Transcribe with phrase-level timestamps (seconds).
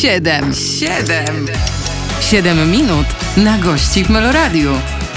[0.00, 1.46] Siedem, siedem,
[2.20, 4.70] siedem minut na gości w Meloradiu.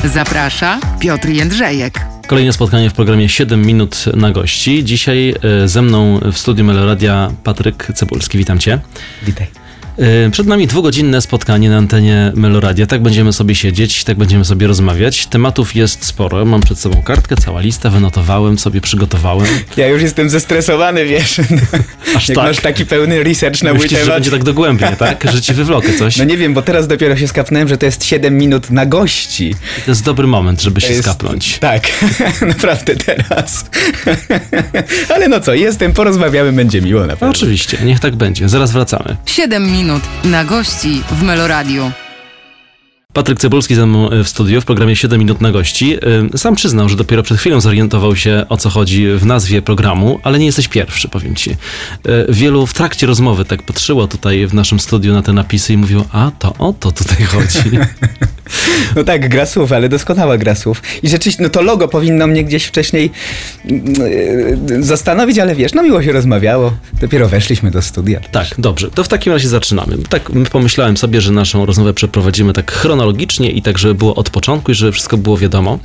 [0.03, 1.99] Zaprasza Piotr Jędrzejek.
[2.27, 4.83] Kolejne spotkanie w programie 7 minut na gości.
[4.83, 8.37] Dzisiaj e, ze mną w studiu Meloradia Patryk Cebulski.
[8.37, 8.79] Witam cię.
[9.23, 9.62] Witaj.
[9.97, 12.87] E, Przed nami dwugodzinne spotkanie na antenie Meloradia.
[12.87, 15.25] Tak będziemy sobie siedzieć, tak będziemy sobie rozmawiać.
[15.25, 16.45] Tematów jest sporo.
[16.45, 19.47] Mam przed sobą kartkę, cała lista, wynotowałem sobie, przygotowałem.
[19.77, 21.39] Ja już jestem zestresowany, wiesz.
[22.15, 22.47] Aż Jak tak?
[22.47, 25.25] masz taki pełny research na mój Myślisz, że będzie tak dogłębnie, tak?
[25.33, 26.17] Że ci wywlokę coś.
[26.23, 29.55] No nie wiem, bo teraz dopiero się skapnąłem, że to jest 7 minut na gości.
[29.85, 31.05] To jest dobry moment, żeby To się jest...
[31.05, 31.57] skapnąć.
[31.59, 31.83] Tak,
[32.41, 33.65] naprawdę teraz.
[35.15, 37.29] Ale no co, jestem, porozmawiamy, będzie miło na No, pewno.
[37.29, 38.49] oczywiście, niech tak będzie.
[38.49, 39.15] Zaraz wracamy.
[39.25, 39.82] Siedem minut
[40.23, 42.02] na gości w Meloradiu.
[43.13, 45.97] Patryk Cebulski ze mną e, w studiu w programie 7 minut na gości.
[46.33, 50.19] E, Sam przyznał, że dopiero przed chwilą zorientował się o co chodzi w nazwie programu,
[50.23, 51.51] ale nie jesteś pierwszy, powiem ci.
[51.51, 51.55] E,
[52.29, 56.05] Wielu w trakcie rozmowy tak patrzyło tutaj w naszym studiu na te napisy i mówiło,
[56.11, 57.59] a to o to tutaj chodzi.
[58.95, 60.81] No tak, gra słów, ale doskonała gra słów.
[61.03, 63.11] I rzeczywiście, no to logo powinno mnie gdzieś wcześniej
[63.65, 66.73] yy, zastanowić, ale wiesz, no miło się rozmawiało.
[67.01, 68.19] Dopiero weszliśmy do studia.
[68.31, 68.91] Tak, dobrze.
[68.91, 69.97] To w takim razie zaczynamy.
[70.09, 73.02] Tak pomyślałem sobie, że naszą rozmowę przeprowadzimy tak chronologicznie
[73.39, 75.79] i tak, żeby było od początku i żeby wszystko było wiadomo.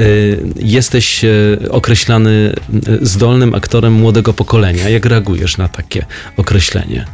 [0.00, 2.54] Y, Jesteś y, określany
[2.88, 4.88] y, zdolnym aktorem młodego pokolenia.
[4.88, 7.06] Jak reagujesz na takie określenie?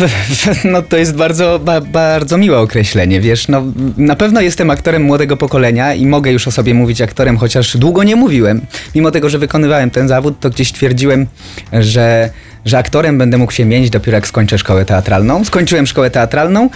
[0.64, 3.62] No to jest bardzo, ba, bardzo miłe określenie, wiesz, no
[3.96, 8.02] na pewno jestem aktorem młodego pokolenia i mogę już o sobie mówić aktorem, chociaż długo
[8.02, 8.60] nie mówiłem.
[8.94, 11.26] Mimo tego, że wykonywałem ten zawód, to gdzieś twierdziłem,
[11.72, 12.30] że,
[12.64, 15.44] że aktorem będę mógł się mieć dopiero jak skończę szkołę teatralną.
[15.44, 16.70] Skończyłem szkołę teatralną.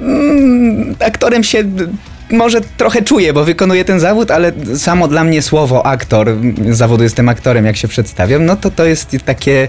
[0.00, 1.64] Mm, aktorem się
[2.30, 6.36] może trochę czuję, bo wykonuję ten zawód, ale samo dla mnie słowo aktor,
[6.70, 9.68] zawodu jestem aktorem, jak się przedstawiam, no to to jest takie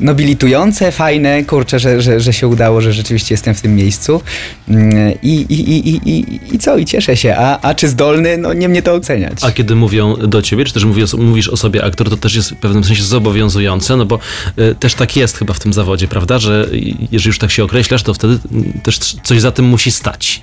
[0.00, 4.20] nobilitujące, fajne, kurczę, że, że, że się udało, że rzeczywiście jestem w tym miejscu.
[4.68, 8.38] Mm, i, i, i, i, i, i co, i cieszę się, a, a czy zdolny,
[8.38, 9.38] no nie mnie to oceniać.
[9.42, 12.34] A kiedy mówią do ciebie, czy też mówi o, mówisz o sobie aktor, to też
[12.34, 14.18] jest w pewnym sensie zobowiązujące, no bo
[14.58, 16.68] y, też tak jest chyba w tym zawodzie, prawda, że
[17.12, 20.42] jeżeli już tak się określasz, to wtedy y, też coś za tym musi stać.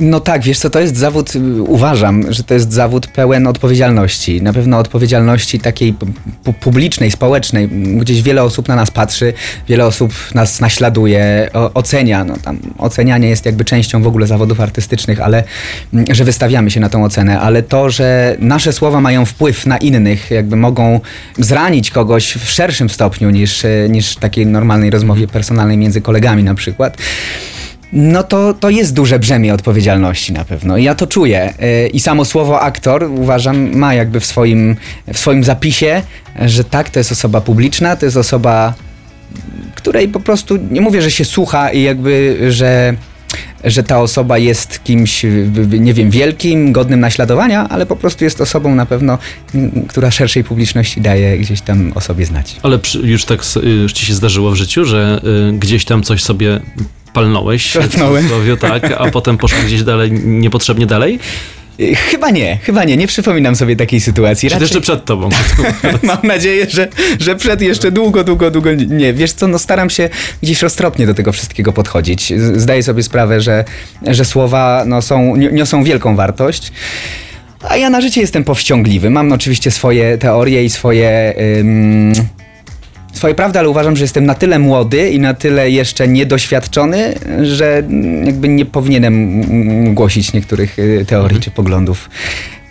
[0.00, 4.42] No tak, wiesz co, to jest zawód, y, uważam, że to jest zawód pełen odpowiedzialności.
[4.42, 6.06] Na pewno odpowiedzialności takiej pu-
[6.44, 7.68] pu- publicznej, społecznej.
[7.68, 9.32] Gdzieś wiele osób na nas patrzy,
[9.68, 12.24] wiele osób nas naśladuje, ocenia.
[12.24, 15.44] No tam ocenianie jest jakby częścią w ogóle zawodów artystycznych, ale
[15.94, 19.76] mm, że wystawiamy się na tą ocenę, ale to, że nasze słowa mają wpływ na
[19.78, 21.00] innych, jakby mogą
[21.38, 26.54] zranić kogoś w szerszym stopniu niż, y, niż takiej normalnej rozmowie personalnej między kolegami na
[26.54, 26.96] przykład.
[27.92, 30.76] No to, to jest duże brzemię odpowiedzialności na pewno.
[30.76, 31.54] Ja to czuję.
[31.58, 34.76] Yy, I samo słowo aktor uważam ma jakby w swoim,
[35.12, 36.02] w swoim zapisie,
[36.46, 38.74] że tak, to jest osoba publiczna, to jest osoba,
[39.74, 42.94] której po prostu nie mówię, że się słucha i jakby, że
[43.64, 45.26] że ta osoba jest kimś,
[45.80, 49.18] nie wiem, wielkim, godnym naśladowania, ale po prostu jest osobą na pewno,
[49.88, 52.56] która szerszej publiczności daje gdzieś tam o sobie znać.
[52.62, 55.20] Ale już tak y, już ci się zdarzyło w życiu, że
[55.50, 56.60] y, gdzieś tam coś sobie
[57.12, 58.24] palnąłeś, Palnąłem.
[58.24, 61.18] w cudzysłowie, tak, a potem poszło gdzieś dalej, niepotrzebnie dalej?
[62.10, 64.48] Chyba nie, chyba nie, nie przypominam sobie takiej sytuacji.
[64.48, 65.28] Czy Raczej- jeszcze przed tobą?
[66.02, 66.88] Mam nadzieję, że,
[67.20, 69.12] że przed jeszcze długo, długo, długo nie.
[69.12, 70.08] Wiesz co, no staram się
[70.42, 72.32] gdzieś roztropnie do tego wszystkiego podchodzić.
[72.56, 73.64] Zdaję sobie sprawę, że,
[74.06, 76.72] że słowa no, są, ni- niosą wielką wartość.
[77.68, 79.10] A ja na życie jestem powściągliwy.
[79.10, 81.34] Mam oczywiście swoje teorie i swoje...
[81.60, 82.12] Ym,
[83.18, 87.82] swoje prawdy, ale uważam, że jestem na tyle młody i na tyle jeszcze niedoświadczony, że
[88.24, 92.10] jakby nie powinienem głosić niektórych y, teorii czy poglądów.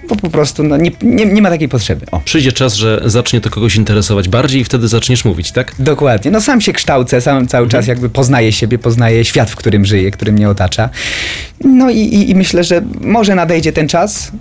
[0.10, 2.06] Bo po prostu no, nie, nie, nie ma takiej potrzeby.
[2.12, 2.20] O.
[2.20, 5.74] Przyjdzie czas, że zacznie to kogoś interesować bardziej i wtedy zaczniesz mówić, tak?
[5.80, 6.32] Dokładnie.
[6.32, 10.12] No sam się kształcę, sam cały czas jakby poznaję siebie, poznaję świat, w którym żyję,
[10.12, 10.90] który mnie otacza.
[11.64, 14.32] No i, i, i myślę, że może nadejdzie ten czas,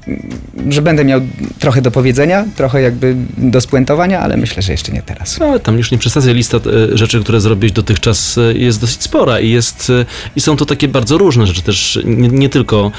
[0.70, 1.20] że będę miał
[1.58, 5.38] trochę do powiedzenia, trochę jakby do spuentowania, ale myślę, że jeszcze nie teraz.
[5.38, 9.02] No, ale tam już nie przesadzę, lista e, rzeczy, które zrobiłeś dotychczas e, jest dosyć
[9.02, 10.04] spora i, jest, e,
[10.36, 12.92] i są to takie bardzo różne rzeczy też, nie, nie tylko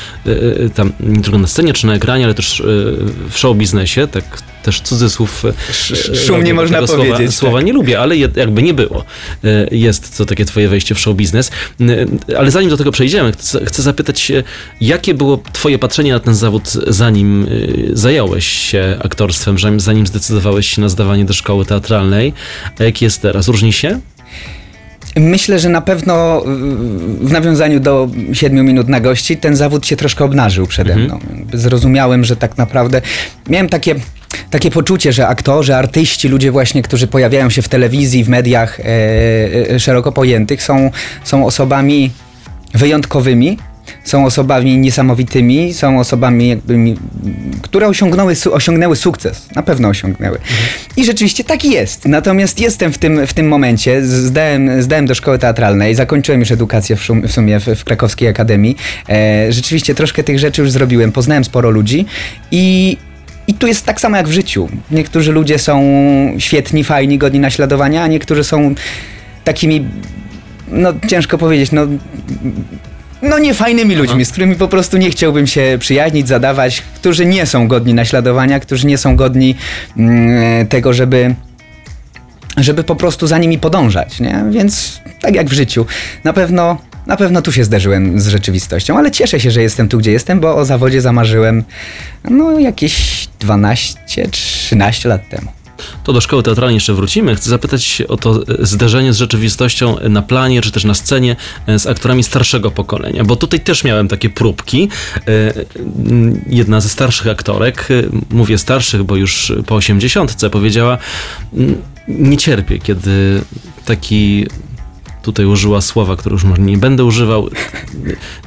[0.76, 2.64] tam, nie tylko na scenie czy na ekranie, ale też
[3.30, 4.24] w show biznesie, tak
[4.68, 5.46] też cudzysłów.
[5.46, 7.66] e, Sz- szumnie można tego powiedzieć, Słowa tak.
[7.66, 9.06] nie lubię, ale jakby nie było.
[9.44, 11.52] E, Jest to takie twoje wejście w show biznes.
[11.82, 13.32] E, Ale zanim do tego przejdziemy,
[13.66, 14.32] chcę, zapytać
[14.82, 17.48] jakie było twoje patrzenie na ten zawód, zanim e,
[17.94, 22.34] zająłeś się aktorstwem, zanim- zdecydowałeś się na zdawanie do szkoły teatralnej,
[22.80, 23.48] a jaki jest teraz?
[23.48, 24.00] Różni się?
[25.16, 26.44] Myślę, że na pewno
[27.22, 31.20] w nawiązaniu do siedmiu minut na gości ten zawód się troszkę obnażył przede mną.
[31.38, 33.02] Jakby Zrozumiałem, że tak naprawdę
[33.50, 33.96] miałem takie
[34.50, 38.84] takie poczucie, że aktorzy, artyści, ludzie właśnie, którzy pojawiają się w telewizji, w mediach e,
[39.72, 40.92] e, szeroko pojętych, są,
[41.24, 42.12] są osobami
[42.74, 43.58] wyjątkowymi,
[44.04, 46.78] są osobami niesamowitymi, są osobami, jakby,
[47.62, 49.48] które osiągnęły, osiągnęły sukces.
[49.56, 50.38] Na pewno osiągnęły.
[50.98, 52.06] I rzeczywiście tak jest.
[52.06, 54.06] Natomiast jestem w tym, w tym momencie.
[54.06, 58.30] Zdałem, zdałem do szkoły teatralnej, zakończyłem już edukację w, szum, w sumie w, w Krakowskiej
[58.30, 58.78] Akademii.
[59.10, 62.06] E, rzeczywiście troszkę tych rzeczy już zrobiłem, poznałem sporo ludzi
[62.52, 62.98] i
[63.48, 64.70] i tu jest tak samo jak w życiu.
[64.92, 65.84] Niektórzy ludzie są
[66.38, 68.76] świetni, fajni, godni naśladowania, a niektórzy są
[69.44, 69.86] takimi,
[70.68, 71.88] no ciężko powiedzieć, no,
[73.22, 77.68] no niefajnymi ludźmi, z którymi po prostu nie chciałbym się przyjaźnić, zadawać, którzy nie są
[77.68, 79.56] godni naśladowania, którzy nie są godni
[79.98, 81.36] mm, tego, żeby
[82.58, 84.44] żeby po prostu za nimi podążać, nie?
[84.52, 85.86] Więc tak jak w życiu,
[86.24, 86.78] na pewno,
[87.08, 90.40] na pewno tu się zderzyłem z rzeczywistością, ale cieszę się, że jestem tu, gdzie jestem,
[90.40, 91.64] bo o zawodzie zamarzyłem
[92.30, 95.52] no jakieś 12-13 lat temu.
[96.04, 97.36] To do szkoły teatralnej jeszcze wrócimy.
[97.36, 101.36] Chcę zapytać o to e, zderzenie z rzeczywistością na planie, czy też na scenie
[101.68, 104.90] e, z aktorami starszego pokolenia, bo tutaj też miałem takie próbki.
[105.28, 105.54] E,
[106.48, 107.94] Jedna ze starszych aktorek, e,
[108.30, 110.98] mówię starszych, bo już po osiemdziesiątce, powiedziała,
[111.54, 113.42] "Mm, nie cierpię, kiedy
[113.86, 114.48] taki
[115.28, 117.50] tutaj użyła słowa, które już może nie będę używał,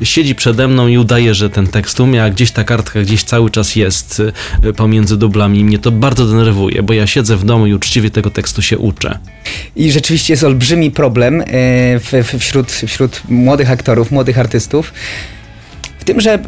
[0.03, 3.51] siedzi przede mną i udaje, że ten tekst umie, a gdzieś ta kartka gdzieś cały
[3.51, 4.23] czas jest
[4.65, 8.31] y, pomiędzy dublami mnie to bardzo denerwuje, bo ja siedzę w domu i uczciwie tego
[8.31, 9.19] tekstu się uczę.
[9.77, 11.45] I rzeczywiście jest olbrzymi problem e,
[11.99, 14.93] w, w, wśród, wśród młodych aktorów, młodych artystów,
[15.99, 16.39] w tym, że,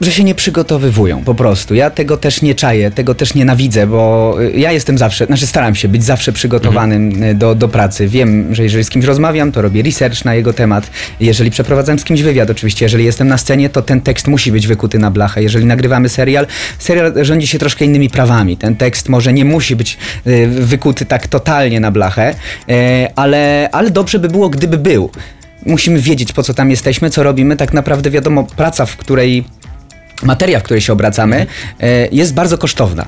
[0.00, 1.74] że się nie przygotowywują po prostu.
[1.74, 5.74] Ja tego też nie czaję, tego też nienawidzę, bo e, ja jestem zawsze, znaczy staram
[5.74, 8.08] się być zawsze przygotowanym e, do, do pracy.
[8.08, 10.90] Wiem, że jeżeli z kimś rozmawiam, to robię research na jego temat.
[11.20, 14.66] Jeżeli przeprowadzam z kimś wywiad, oczywiście, jeżeli jestem na scenie, to ten tekst musi być
[14.66, 15.42] wykuty na blachę.
[15.42, 16.46] Jeżeli nagrywamy serial,
[16.78, 18.56] serial rządzi się troszkę innymi prawami.
[18.56, 22.34] Ten tekst może nie musi być e, wykuty tak totalnie na blachę,
[23.16, 25.10] ale, ale dobrze by było, gdyby był.
[25.66, 27.56] Musimy wiedzieć, po co tam jesteśmy, co robimy.
[27.56, 29.44] Tak naprawdę wiadomo, praca, w której
[30.22, 31.46] materia, w której się obracamy,
[31.80, 33.06] e, jest bardzo kosztowna.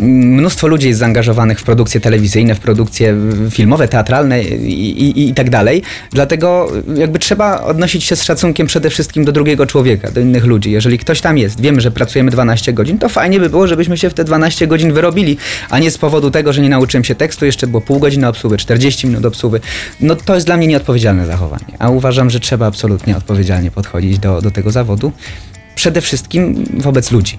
[0.00, 3.16] Mnóstwo ludzi jest zaangażowanych w produkcje telewizyjne, w produkcje
[3.50, 5.82] filmowe, teatralne i, i, i tak dalej.
[6.10, 10.70] Dlatego jakby trzeba odnosić się z szacunkiem przede wszystkim do drugiego człowieka, do innych ludzi.
[10.70, 14.10] Jeżeli ktoś tam jest, wiemy, że pracujemy 12 godzin, to fajnie by było, żebyśmy się
[14.10, 15.36] w te 12 godzin wyrobili,
[15.70, 18.56] a nie z powodu tego, że nie nauczyłem się tekstu, jeszcze było pół godziny obsługi,
[18.56, 19.58] 40 minut obsługi.
[20.00, 21.64] No to jest dla mnie nieodpowiedzialne zachowanie.
[21.78, 25.12] A uważam, że trzeba absolutnie odpowiedzialnie podchodzić do, do tego zawodu.
[25.84, 27.38] Przede wszystkim wobec ludzi,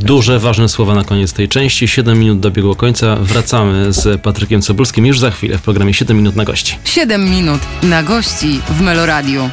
[0.00, 1.88] Duże, ważne słowa na koniec tej części.
[1.88, 3.16] 7 minut dobiegło końca.
[3.16, 6.76] Wracamy z Patrykiem Cebulskim już za chwilę w programie 7 minut na gości.
[6.84, 9.50] 7 minut na gości w Meloradiu.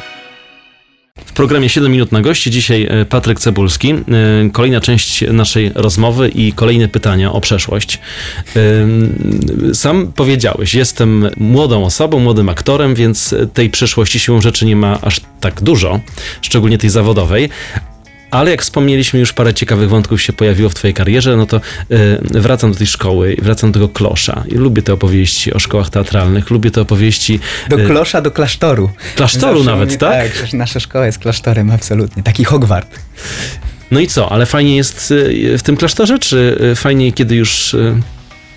[1.26, 3.90] W programie 7 minut na gości dzisiaj e, Patryk Cebulski.
[3.90, 3.96] E,
[4.52, 8.00] Kolejna część naszej rozmowy i kolejne pytania o przeszłość.
[8.56, 15.00] E, Sam powiedziałeś, jestem młodą osobą, młodym aktorem, więc tej przeszłości siłą rzeczy nie ma
[15.02, 16.00] aż tak dużo,
[16.42, 17.48] szczególnie tej zawodowej.
[18.30, 21.60] Ale jak wspomnieliśmy, już parę ciekawych wątków się pojawiło w twojej karierze, no to e,
[22.40, 24.44] wracam do tej szkoły, wracam do tego klosza.
[24.48, 27.40] I lubię te opowieści o szkołach teatralnych, lubię te opowieści...
[27.68, 28.90] Do e, klosza, do klasztoru.
[29.16, 30.40] Klasztoru Zawsze nawet, mówię, tak?
[30.40, 32.22] Tak, nasza szkoła jest klasztorem, absolutnie.
[32.22, 32.98] Taki Hogwart.
[33.90, 37.76] No i co, ale fajnie jest y, w tym klasztorze, czy fajniej, kiedy już...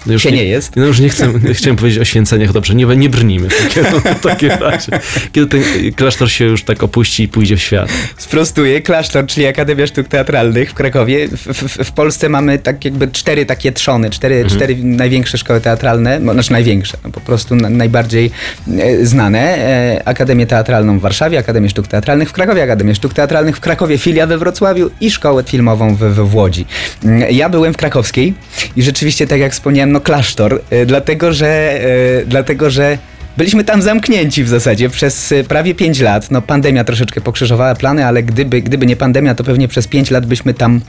[0.07, 0.75] y, już Się nie jest.
[0.75, 3.84] No już nie chcę, chciałem powiedzieć o święceniach, dobrze, nie, nie brnijmy w takim,
[4.19, 5.00] w takim razie.
[5.31, 5.63] Kiedy ten
[5.96, 7.89] klasztor się już tak opuści i pójdzie w świat.
[8.18, 11.27] Sprostuję, klasztor, czyli Akademia Sztuk Teatralnych w Krakowie.
[11.27, 14.56] W, w, w Polsce mamy tak jakby cztery takie trzony, cztery, Mhm.
[14.56, 18.32] cztery największe szkoły teatralne, no, znaczy największe, no, po prostu na, najbardziej
[18.79, 19.39] e, znane.
[19.39, 23.98] E, Akademię Teatralną w Warszawie, Akademię Sztuk Teatralnych w Krakowie, Akademię Sztuk Teatralnych w Krakowie,
[23.98, 26.65] filia we Wrocławiu i szkołę filmową w, w, w Łodzi.
[27.03, 28.34] Mm, Ja byłem w krakowskiej
[28.75, 32.98] i rzeczywiście, tak jak wspomniałem, no klasztor, e, dlatego że, e, dlatego że
[33.39, 36.31] Byliśmy tam zamknięci w zasadzie przez y, prawie 5 lat.
[36.31, 40.25] No pandemia troszeczkę pokrzyżowała plany, ale gdyby, gdyby nie pandemia, to pewnie przez 5 lat
[40.25, 40.81] byśmy tam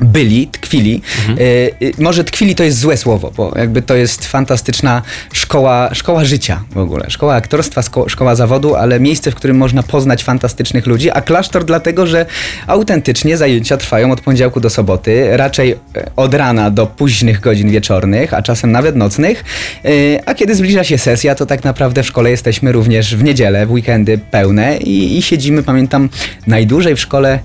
[0.00, 1.02] byli, tkwili.
[1.38, 1.42] Y,
[1.82, 6.64] y, może tkwili to jest złe słowo, bo jakby to jest fantastyczna szkoła, szkoła życia
[6.70, 7.06] w ogóle.
[7.08, 11.64] Szkoła aktorstwa, sko- szkoła zawodu, ale miejsce, w którym można poznać fantastycznych ludzi, a klasztor
[11.64, 12.26] dlatego, że
[12.66, 18.34] autentycznie zajęcia trwają od poniedziałku do soboty, raczej e, od rana do późnych godzin wieczornych,
[18.34, 19.44] a czasem nawet nocnych.
[19.84, 23.66] Y, A kiedy zbliża się sesja, to tak naprawdę w szkole jesteśmy również w niedzielę,
[23.66, 26.08] w weekendy pełne i, i siedzimy, pamiętam,
[26.46, 27.38] najdłużej w szkole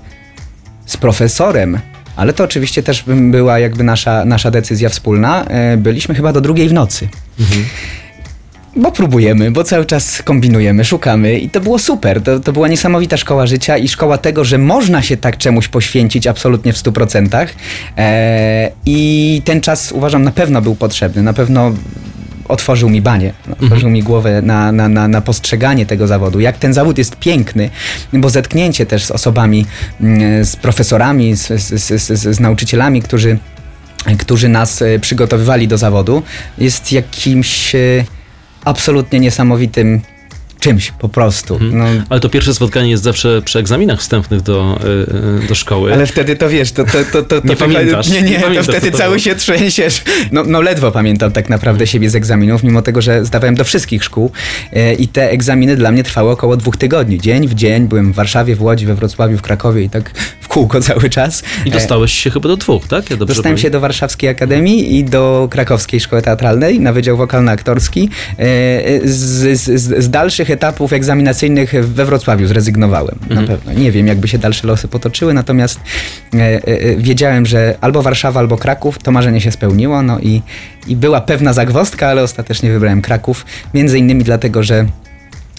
[0.86, 1.78] z profesorem,
[2.20, 5.44] ale to oczywiście też była jakby nasza, nasza decyzja wspólna.
[5.44, 7.08] E, Byliśmy chyba do drugiej w nocy.
[8.76, 12.22] Bo próbujemy, bo cały czas kombinujemy, szukamy i to było super.
[12.22, 16.26] To, to była niesamowita szkoła życia i szkoła tego, że można się tak czemuś poświęcić
[16.26, 17.46] absolutnie w 100%.
[17.98, 21.72] E, I ten czas uważam na pewno był potrzebny, na pewno
[22.50, 26.40] otworzył mi banie, otworzył mi głowę na, na, na, na postrzeganie tego zawodu.
[26.40, 27.70] Jak ten zawód jest piękny,
[28.12, 29.66] bo zetknięcie też z osobami,
[30.00, 33.38] mm, z profesorami, z, z, z, z, z nauczycielami, którzy
[34.18, 36.22] którzy nas e, przygotowywali do zawodu,
[36.58, 37.78] jest jakimś e,
[38.64, 40.00] absolutnie niesamowitym
[40.60, 41.58] czymś po prostu.
[41.72, 44.78] No, Ale to pierwsze spotkanie jest zawsze przy egzaminach wstępnych do,
[45.44, 45.92] y, do szkoły.
[45.92, 48.42] ale wtedy to wiesz, to, to, to, to, Nie to pamiętasz, Nie, nie, nie to
[48.42, 49.18] pamiętasz, wtedy co to cały było.
[49.18, 50.02] się trzęsiesz.
[50.32, 54.04] No, no ledwo pamiętam tak naprawdę siebie z egzaminów, mimo tego, że zdawałem do wszystkich
[54.04, 54.30] szkół
[54.72, 57.20] e, i te egzaminy dla mnie trwały około dwóch tygodni.
[57.20, 60.10] Dzień w dzień byłem w Warszawie, w Łodzi, we Wrocławiu, w Krakowie i tak
[60.50, 61.42] kółko cały czas.
[61.64, 63.10] I E, dostałeś się chyba do dwóch, tak?
[63.10, 63.70] Ja Dostałem się pamiętam?
[63.72, 68.08] do Warszawskiej Akademii i do Krakowskiej Szkoły Teatralnej na Wydział Wokalno-Aktorski.
[68.38, 73.18] E, Z, z, z- z dalszych etapów egzaminacyjnych we Wrocławiu zrezygnowałem.
[73.30, 73.72] Na pewno.
[73.72, 75.80] Nie wiem, jakby się dalsze losy potoczyły, natomiast
[76.34, 78.98] e, e, e, wiedziałem, że albo Warszawa, albo Kraków.
[78.98, 80.02] To marzenie się spełniło.
[80.02, 80.42] No i,
[80.86, 83.46] i była pewna zagwozdka, ale ostatecznie wybrałem Kraków.
[83.74, 84.86] Między innymi dlatego, że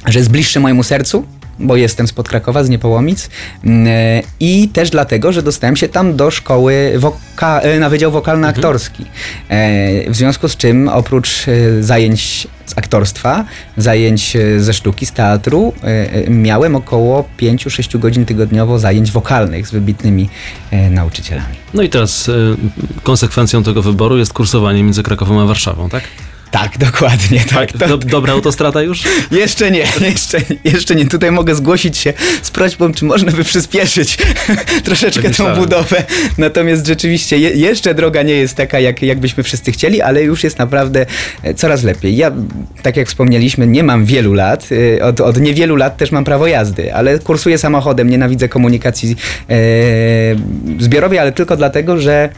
[0.07, 1.25] że jest bliższy mojemu sercu,
[1.61, 3.29] bo jestem spod Krakowa, z Niepołomic
[3.63, 8.11] mm, e, i też dlatego, że dostałem się tam do szkoły woka- e, na Wydział
[8.11, 9.05] Wokalno-Aktorski.
[9.49, 11.45] E, W związku z czym oprócz
[11.79, 13.45] zajęć z aktorstwa,
[13.77, 15.73] zajęć ze sztuki, z teatru,
[16.29, 20.29] miałem około 5-6 godzin tygodniowo zajęć wokalnych z wybitnymi
[20.91, 21.55] nauczycielami.
[21.73, 22.31] No i teraz
[23.03, 26.03] konsekwencją tego wyboru jest kursowanie między Krakowem a Warszawą, tak?
[26.51, 27.39] Tak, dokładnie.
[27.53, 29.03] Tak, to, Do, dobra autostrada już?
[29.31, 29.79] Jeszcze nie,
[30.11, 31.05] jeszcze, jeszcze nie.
[31.05, 34.17] Tutaj mogę zgłosić się z prośbą, czy można by przyspieszyć
[34.85, 36.03] troszeczkę Tak tą budowę.
[36.37, 40.59] Natomiast rzeczywiście je, jeszcze droga nie jest taka, jak, jakbyśmy wszyscy chcieli, ale już jest
[40.59, 41.05] naprawdę
[41.43, 42.17] e, coraz lepiej.
[42.17, 42.31] Ja,
[42.81, 44.69] tak jak wspomnieliśmy, nie mam wielu lat.
[44.97, 49.15] e, Od, od niewielu lat też mam prawo jazdy, ale kursuję samochodem, nienawidzę komunikacji
[49.49, 49.55] e,
[50.79, 52.29] zbiorowej, ale tylko dlatego, że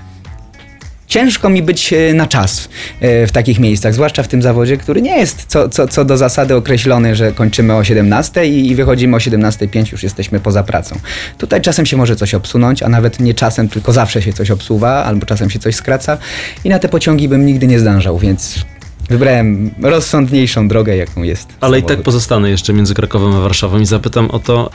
[1.14, 2.70] ciężko mi być e, na czas
[3.02, 6.18] e, w takich miejscach, zwłaszcza w tym zawodzie, który nie jest co, co, co do
[6.18, 11.00] zasady określony, że kończymy o 17 i, i wychodzimy o 17.05, już jesteśmy poza pracą.
[11.38, 15.04] Tutaj czasem się może coś obsunąć, a nawet nie czasem, tylko zawsze się coś obsuwa,
[15.04, 16.18] albo czasem się coś skraca
[16.64, 18.66] i na te pociągi bym nigdy nie zdążał, więc
[19.10, 22.06] wybrałem rozsądniejszą drogę, jaką jest Ale i tak samochód.
[22.06, 24.70] pozostanę jeszcze między Krakowem a Warszawą i zapytam o to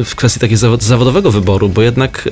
[0.00, 2.28] y, w kwestii takiego zawod- zawodowego wyboru, bo jednak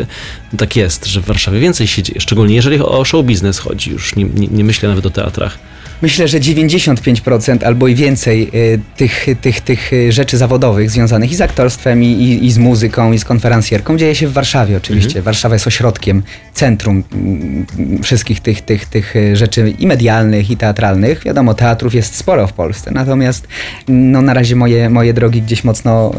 [0.54, 3.90] y, tak jest, że w Warszawie więcej się dzieje, szczególnie jeżeli o show biznes chodzi,
[3.90, 5.58] już nie, nie, nie myślę nawet o teatrach.
[6.02, 11.36] Myślę, że 95% albo i więcej y, tych, tych, tych y, rzeczy zawodowych związanych i
[11.36, 15.22] z aktorstwem, i, i, i z muzyką, i z konferencjerką dzieje się w Warszawie oczywiście.
[15.22, 16.22] Warszawa jest ośrodkiem,
[16.52, 17.66] centrum mm,
[18.02, 21.24] wszystkich tych, tych, tych y, rzeczy i medialnych, i teatralnych.
[21.24, 23.48] Wiadomo, teatrów jest sporo w Polsce, natomiast
[23.88, 26.12] no, na razie moje, moje drogi gdzieś mocno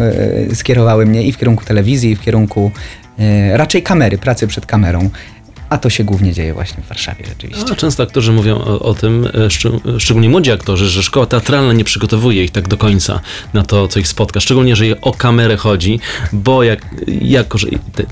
[0.53, 2.71] skierowały mnie i w kierunku telewizji, i w kierunku
[3.53, 5.09] raczej kamery, pracy przed kamerą.
[5.69, 7.63] A to się głównie dzieje właśnie w Warszawie rzeczywiście.
[7.71, 11.73] A często aktorzy mówią o, o tym, e, szczeg- szczególnie młodzi aktorzy, że szkoła teatralna
[11.73, 13.19] nie przygotowuje ich tak do końca
[13.53, 14.39] na to, co ich spotka.
[14.39, 15.99] Szczególnie, jeżeli o kamerę chodzi,
[16.33, 16.79] bo jak,
[17.21, 18.03] jako, że te,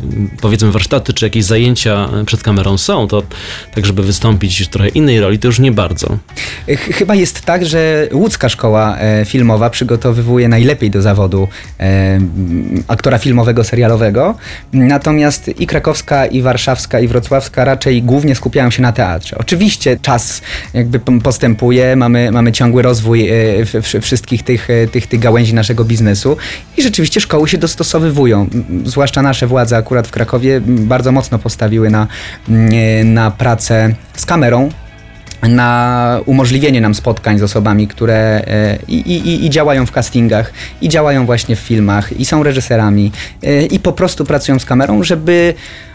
[0.41, 3.23] powiedzmy warsztaty czy jakieś zajęcia przed kamerą są, to
[3.75, 6.17] tak, żeby wystąpić w trochę innej roli, to już nie bardzo.
[6.69, 11.47] Ch- Chyba jest tak, że łódzka szkoła e, filmowa przygotowywuje najlepiej do zawodu
[11.79, 12.19] e,
[12.87, 14.35] aktora filmowego, serialowego,
[14.73, 19.37] natomiast i krakowska, i warszawska, i wrocławska raczej głównie skupiają się na teatrze.
[19.37, 20.41] Oczywiście czas
[20.73, 26.37] jakby postępuje, mamy, mamy ciągły rozwój e, wszystkich tych, e, tych, tych gałęzi naszego biznesu
[26.77, 28.47] i rzeczywiście szkoły się dostosowywują.
[28.85, 32.07] Zwłaszcza nasze władze akurat w Krakowie bardzo mocno postawiły na,
[32.49, 34.69] e, na pracę z kamerą,
[35.49, 38.15] na umożliwienie nam spotkań z osobami, które
[38.47, 43.11] e, i, i, i działają w castingach, i działają właśnie w filmach, i są reżyserami,
[43.43, 45.53] e, i po prostu pracują z kamerą, żeby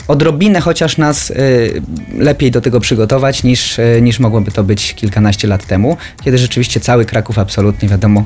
[0.09, 1.35] odrobinę chociaż nas e,
[2.19, 7.05] lepiej do tego przygotować niż, niż mogłoby to być kilkanaście lat temu, kiedy rzeczywiście cały
[7.05, 8.25] Kraków absolutnie, wiadomo,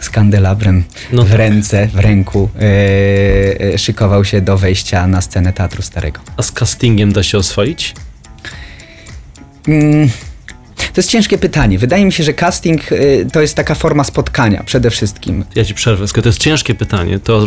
[0.00, 1.38] z kandelabrem No w tak.
[1.38, 2.48] ręce, w ręku
[3.74, 6.20] e, szykował się do wejścia na scenę Teatru Starego.
[6.36, 7.94] A z castingiem da się oswoić?
[9.68, 10.08] Mm,
[10.76, 11.78] To jest ciężkie pytanie.
[11.78, 15.44] Wydaje mi się, że casting y, to jest taka forma spotkania przede wszystkim.
[15.54, 17.46] Ja ci przerwę, skoro to jest ciężkie pytanie, to e,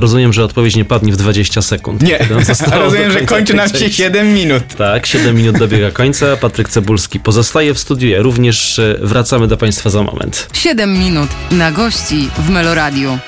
[0.00, 2.04] rozumiem, że odpowiedź nie padnie w 20 sekund.
[2.18, 3.92] Kiedy nam zostało do końca tej części.
[3.92, 4.62] 7 minut.
[4.78, 6.36] Tak, 7 minut dobiega końca.
[6.36, 8.08] Patryk Cebulski pozostaje w studiu.
[8.08, 10.48] Ja również e, wracamy do Państwa za moment.
[10.52, 13.18] 7 minut na gości w Meloradiu.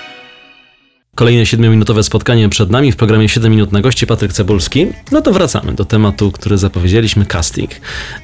[1.20, 4.86] Kolejne 7-minutowe spotkanie przed nami w programie 7 minut na gości Patryk Cebulski.
[5.12, 7.70] No to wracamy do tematu, który zapowiedzieliśmy, casting.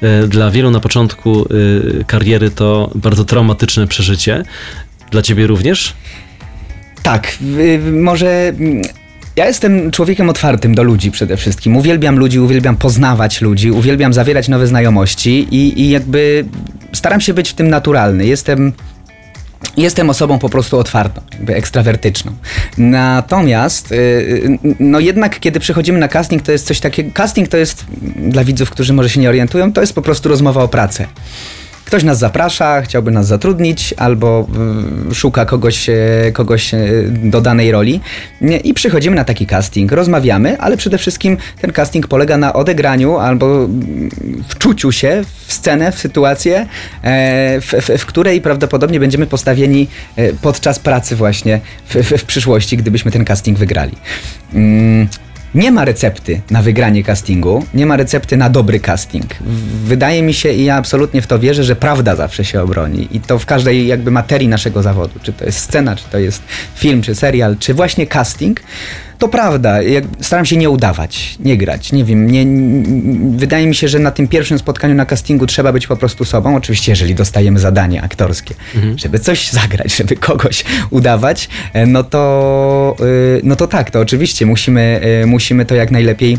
[0.01, 1.45] E, Dla wielu na początku
[1.99, 4.43] e, kariery to bardzo traumatyczne przeżycie.
[5.11, 5.93] Dla ciebie również?
[7.03, 7.37] Tak,
[7.91, 8.53] może.
[9.35, 11.77] Ja jestem człowiekiem otwartym do ludzi przede wszystkim.
[11.77, 16.45] Uwielbiam ludzi, uwielbiam poznawać ludzi, uwielbiam zawierać nowe znajomości i, i jakby
[16.93, 18.25] staram się być w tym naturalny.
[18.25, 18.73] Jestem.
[19.77, 22.31] Jestem osobą po prostu otwartą, jakby ekstrawertyczną.
[22.77, 27.11] Natomiast, y, y, no jednak, kiedy przychodzimy na casting, to jest coś takiego.
[27.13, 30.29] Casting to jest, mm, dla widzów, którzy może się nie orientują, to jest po prostu
[30.29, 31.07] rozmowa o pracę.
[31.87, 34.47] Ktoś nas zaprasza, chciałby nas zatrudnić, albo
[35.11, 35.95] y, szuka kogoś, e,
[36.33, 38.01] kogoś e, do danej roli
[38.63, 43.65] i przychodzimy na taki casting, rozmawiamy, ale przede wszystkim ten casting polega na odegraniu albo
[43.65, 44.09] mm,
[44.47, 46.67] wczuciu się w scenę, w sytuację,
[47.03, 49.87] e, w, w, w której prawdopodobnie będziemy postawieni
[50.41, 53.95] podczas pracy właśnie w, w, w przyszłości, gdybyśmy ten casting wygrali.
[55.57, 59.25] Nie ma recepty na wygranie castingu, nie ma recepty na dobry casting.
[59.85, 63.07] Wydaje mi się i ja absolutnie w to wierzę, że prawda zawsze się obroni.
[63.11, 66.41] I to w każdej jakby materii naszego zawodu, czy to jest scena, czy to jest
[66.75, 68.61] film, czy serial, czy właśnie casting,
[69.17, 69.81] to prawda.
[69.81, 72.45] Jak, staram się nie udawać, nie grać, nie wiem, nie,
[73.37, 76.55] wydaje mi się, że na tym pierwszym spotkaniu na castingu trzeba być po prostu sobą,
[76.55, 78.55] oczywiście jeżeli dostajemy zadanie aktorskie,
[78.95, 84.45] żeby coś zagrać, żeby kogoś udawać, e, no to, y, no to tak, to oczywiście
[84.45, 86.37] musimy, y, musimy to jak najlepiej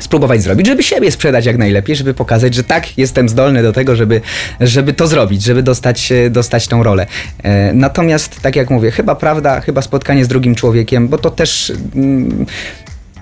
[0.00, 3.96] spróbować zrobić, żeby siebie sprzedać jak najlepiej, żeby pokazać, że tak, jestem zdolny do tego,
[3.96, 4.20] żeby,
[4.60, 7.06] żeby to zrobić, żeby dostać, e, dostać tą rolę.
[7.42, 11.72] E, Natomiast, tak jak mówię, chyba prawda, chyba spotkanie z drugim człowiekiem, bo to też...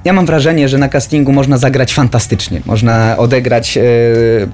[0.06, 2.60] ja mam wrażenie, że na castingu można zagrać fantastycznie.
[2.66, 3.82] Można odegrać e,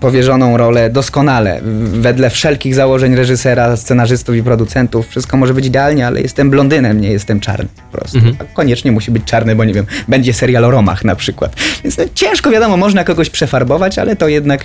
[0.01, 1.61] powierzoną rolę doskonale,
[1.93, 5.09] wedle wszelkich założeń reżysera, scenarzystów i producentów.
[5.09, 8.19] Wszystko może być idealnie, ale jestem blondynem, nie jestem czarny po prostu.
[8.39, 11.57] A koniecznie musi być czarny, bo nie wiem, będzie serial o Romach na przykład.
[11.85, 14.65] Więc no, ciężko, wiadomo, można kogoś przefarbować, ale to jednak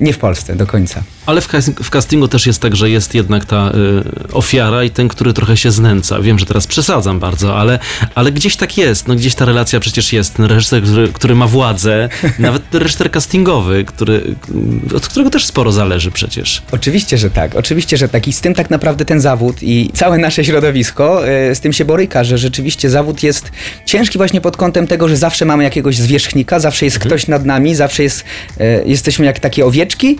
[0.00, 1.02] nie w Polsce do końca.
[1.26, 1.48] Ale w,
[1.82, 3.72] w castingu też jest tak, że jest jednak ta
[4.28, 6.20] y, ofiara i ten, który trochę się znęca.
[6.20, 7.78] Wiem, że teraz przesadzam bardzo, ale,
[8.14, 9.08] ale gdzieś tak jest.
[9.08, 10.34] No gdzieś ta relacja przecież jest.
[10.34, 14.34] Ten reżyser, który, który ma władzę, nawet reżyser castingowy, który,
[14.96, 16.62] od którego też sporo zależy przecież.
[16.72, 17.54] Oczywiście, że tak.
[17.54, 18.28] Oczywiście, że tak.
[18.28, 21.84] I z tym tak naprawdę ten zawód i całe nasze środowisko e, z tym się
[21.84, 23.50] boryka, że rzeczywiście zawód jest
[23.84, 27.74] ciężki właśnie pod kątem tego, że zawsze mamy jakiegoś zwierzchnika, zawsze jest ktoś nad nami,
[27.74, 28.24] zawsze jest,
[28.60, 30.18] e, jesteśmy jak takie owieczki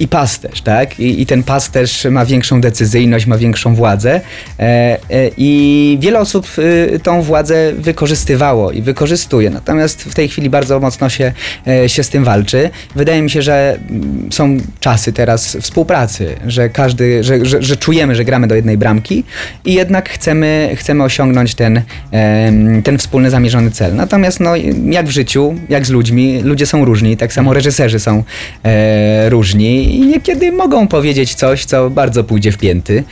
[0.00, 1.00] i pasterz, tak?
[1.00, 4.20] I, I ten pasterz ma większą decyzyjność, ma większą władzę
[4.58, 6.46] e, e, i wiele osób
[6.94, 9.50] e, tą władzę wykorzystywało i wykorzystuje.
[9.50, 11.32] Natomiast w tej chwili bardzo mocno się,
[11.66, 12.70] e, się z tym walczy.
[12.96, 18.14] Wydaje mi się, że mm, są czasy teraz współpracy, że każdy, że, że, że czujemy,
[18.14, 19.24] że gramy do jednej bramki
[19.64, 23.94] i jednak chcemy, chcemy osiągnąć ten, em, ten wspólny zamierzony cel.
[23.94, 24.56] Natomiast no,
[24.90, 28.24] jak w życiu, jak z ludźmi, ludzie są różni, tak samo reżyserzy są
[28.64, 29.28] e,
[29.68, 33.04] i niekiedy mogą powiedzieć coś, co bardzo pójdzie w pięty,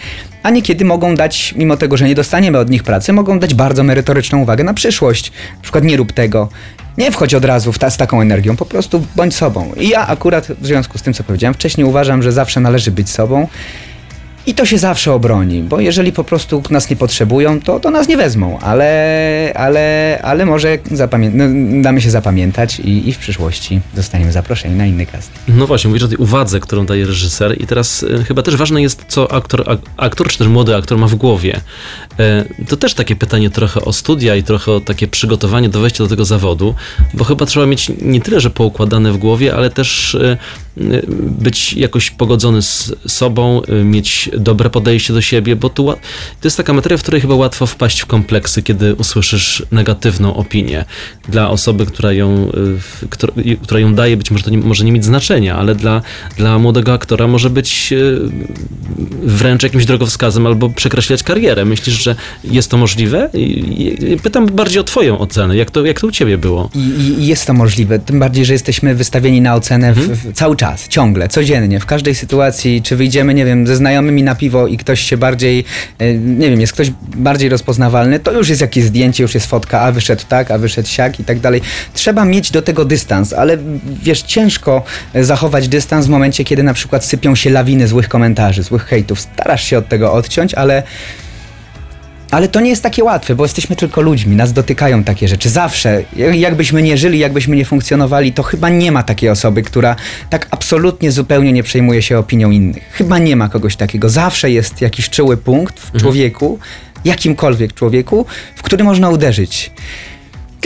[0.42, 3.82] a niekiedy mogą dać, mimo tego, że nie dostaniemy od nich pracy, mogą dać bardzo
[3.82, 5.32] merytoryczną uwagę na przyszłość.
[5.56, 6.48] Na przykład nie rób tego,
[6.98, 9.72] nie wchodź od razu w ta, z taką energią, po prostu bądź sobą.
[9.76, 13.10] I ja akurat w związku z tym, co powiedziałem wcześniej, uważam, że zawsze należy być
[13.10, 13.48] sobą.
[14.46, 18.08] I to się zawsze obroni, bo jeżeli po prostu nas nie potrzebują, to, to nas
[18.08, 21.44] nie wezmą, ale, ale, ale może zapamię- no,
[21.82, 25.30] damy się zapamiętać i, i w przyszłości zostaniemy zaproszeni na inny cast.
[25.48, 28.82] No właśnie, mówisz o tej uwadze, którą daje reżyser i teraz e, chyba też ważne
[28.82, 31.60] jest, co aktor, ak- aktor czy też młody aktor ma w głowie.
[32.18, 36.04] E, to też takie pytanie trochę o studia i trochę o takie przygotowanie do wejścia
[36.04, 36.74] do tego zawodu,
[37.14, 40.36] bo chyba trzeba mieć nie tyle, że poukładane w głowie, ale też e,
[41.40, 45.84] być jakoś pogodzony z sobą, e, mieć dobre podejście do siebie, bo tu
[46.40, 50.84] to jest taka materia, w której chyba łatwo wpaść w kompleksy, kiedy usłyszysz negatywną opinię.
[51.28, 53.04] Dla osoby, która ją, w-
[53.62, 56.02] która, ją daje, być może to nie, może nie mieć znaczenia, ale dla,
[56.36, 57.94] dla młodego aktora może być
[59.22, 61.64] wręcz jakimś drogowskazem albo przekreślać karierę.
[61.64, 63.30] Myślisz, że jest to możliwe?
[64.22, 65.56] Pytam bardziej o twoją ocenę.
[65.56, 66.70] Jak to, jak to u ciebie było?
[66.74, 70.65] I, jest to możliwe, tym bardziej, że jesteśmy wystawieni na ocenę w, w, cały czas,
[70.88, 75.00] ciągle, codziennie, w każdej sytuacji, czy wyjdziemy, nie wiem, ze znajomymi na piwo i ktoś
[75.00, 75.64] się bardziej,
[75.98, 79.80] e, nie wiem, jest ktoś bardziej rozpoznawalny, to już jest jakieś zdjęcie, już jest fotka,
[79.80, 81.60] a wyszedł tak, a wyszedł siak i tak dalej.
[81.94, 83.58] Trzeba mieć do tego dystans, ale
[84.02, 84.82] wiesz, ciężko
[85.14, 89.20] e, zachować dystans w momencie, kiedy na przykład sypią się lawiny złych komentarzy, złych hejtów.
[89.20, 90.82] Starasz się od tego odciąć, ale
[92.30, 95.48] ale to nie jest takie łatwe, bo jesteśmy tylko ludźmi, nas dotykają takie rzeczy.
[95.50, 99.96] Zawsze, jak- jakbyśmy nie żyli, jakbyśmy nie funkcjonowali, to chyba nie ma takiej osoby, która
[100.30, 102.82] tak absolutnie zupełnie nie przejmuje się opinią innych.
[102.92, 104.08] Chyba nie ma kogoś takiego.
[104.08, 106.58] Zawsze jest jakiś czuły punkt w człowieku,
[107.04, 109.70] jakimkolwiek człowieku, w który można uderzyć.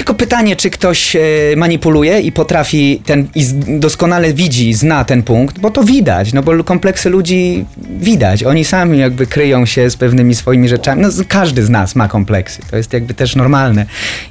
[0.01, 1.21] Tylko pytanie, czy ktoś e,
[1.57, 3.45] manipuluje i potrafi ten, i
[3.79, 7.65] doskonale widzi, zna ten punkt, bo to widać, no bo kompleksy ludzi
[8.01, 8.45] widać.
[8.45, 11.03] Oni sami jakby kryją się z pewnymi swoimi rzeczami.
[11.03, 12.63] No, każdy z nas ma kompleksy.
[12.71, 13.87] To jest jakby też normalne.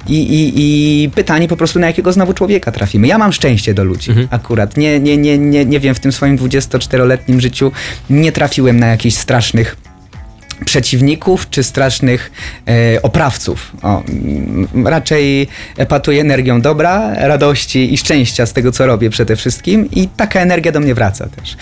[0.08, 3.06] I, i, i pytanie po prostu, na jakiego znowu człowieka trafimy.
[3.06, 4.76] Ja mam szczęście do ludzi akurat.
[4.76, 7.72] Nie, nie, nie, nie, nie wiem, w tym swoim 24-letnim życiu
[8.10, 9.89] nie trafiłem na jakichś strasznych
[10.64, 12.30] przeciwników czy strasznych
[12.68, 13.72] e, oprawców.
[13.82, 14.02] O,
[14.84, 20.40] raczej epatuję energią dobra, radości i szczęścia z tego, co robię przede wszystkim i taka
[20.40, 21.56] energia do mnie wraca też.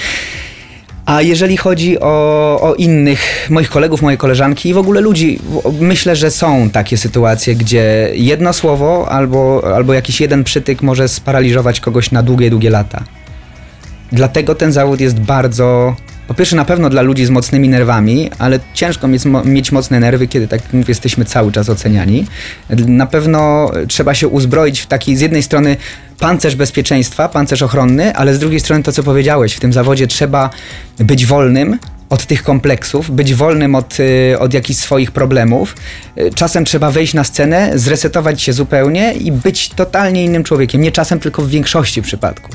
[1.08, 5.38] A jeżeli chodzi o, o innych moich kolegów, moje koleżanki i w ogóle ludzi,
[5.80, 11.80] myślę, że są takie sytuacje, gdzie jedno słowo albo, albo jakiś jeden przytyk może sparaliżować
[11.80, 13.04] kogoś na długie, długie lata.
[14.12, 15.96] Dlatego ten zawód jest bardzo.
[16.28, 20.28] Po pierwsze, na pewno dla ludzi z mocnymi nerwami, ale ciężko mieć, mieć mocne nerwy,
[20.28, 22.26] kiedy tak mówię, jesteśmy cały czas oceniani.
[22.86, 25.76] Na pewno trzeba się uzbroić w taki, z jednej strony,
[26.18, 30.50] pancerz bezpieczeństwa, pancerz ochronny, ale z drugiej strony to, co powiedziałeś, w tym zawodzie trzeba
[30.98, 31.78] być wolnym,
[32.10, 35.74] od tych kompleksów, być wolnym od, y, od jakichś swoich problemów.
[36.18, 40.80] Y, Czasem trzeba wejść na scenę, zresetować się zupełnie i być totalnie innym człowiekiem.
[40.80, 42.54] Nie czasem, tylko w większości przypadków.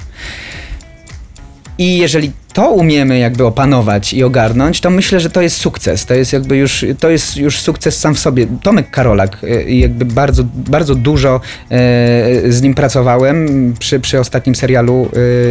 [1.77, 6.06] I jeżeli to umiemy jakby opanować i ogarnąć, to myślę, że to jest sukces.
[6.06, 8.48] To jest jakby już, to jest już sukces sam w sobie.
[8.63, 15.10] Tomek Karolak, y, jakby bardzo, bardzo dużo e, z nim pracowałem przy, przy ostatnim serialu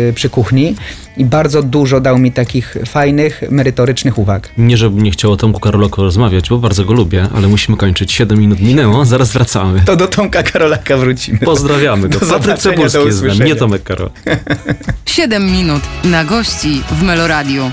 [0.08, 0.74] y, przy kuchni
[1.16, 4.48] i bardzo dużo dał mi takich fajnych, merytorycznych uwag.
[4.58, 8.12] Nie, żebym nie chciał o Tomku Karolaku rozmawiać, bo bardzo go lubię, ale musimy kończyć.
[8.12, 9.80] 7 minut minęło, zaraz wracamy.
[9.86, 11.38] To do Tomka Karolaka wrócimy.
[11.38, 12.18] Pozdrawiamy go.
[12.18, 14.10] Do Patryk Cebulski jest z nami, nie Tomek Karol.
[15.06, 17.70] 7 minut na gości w Meloradiu.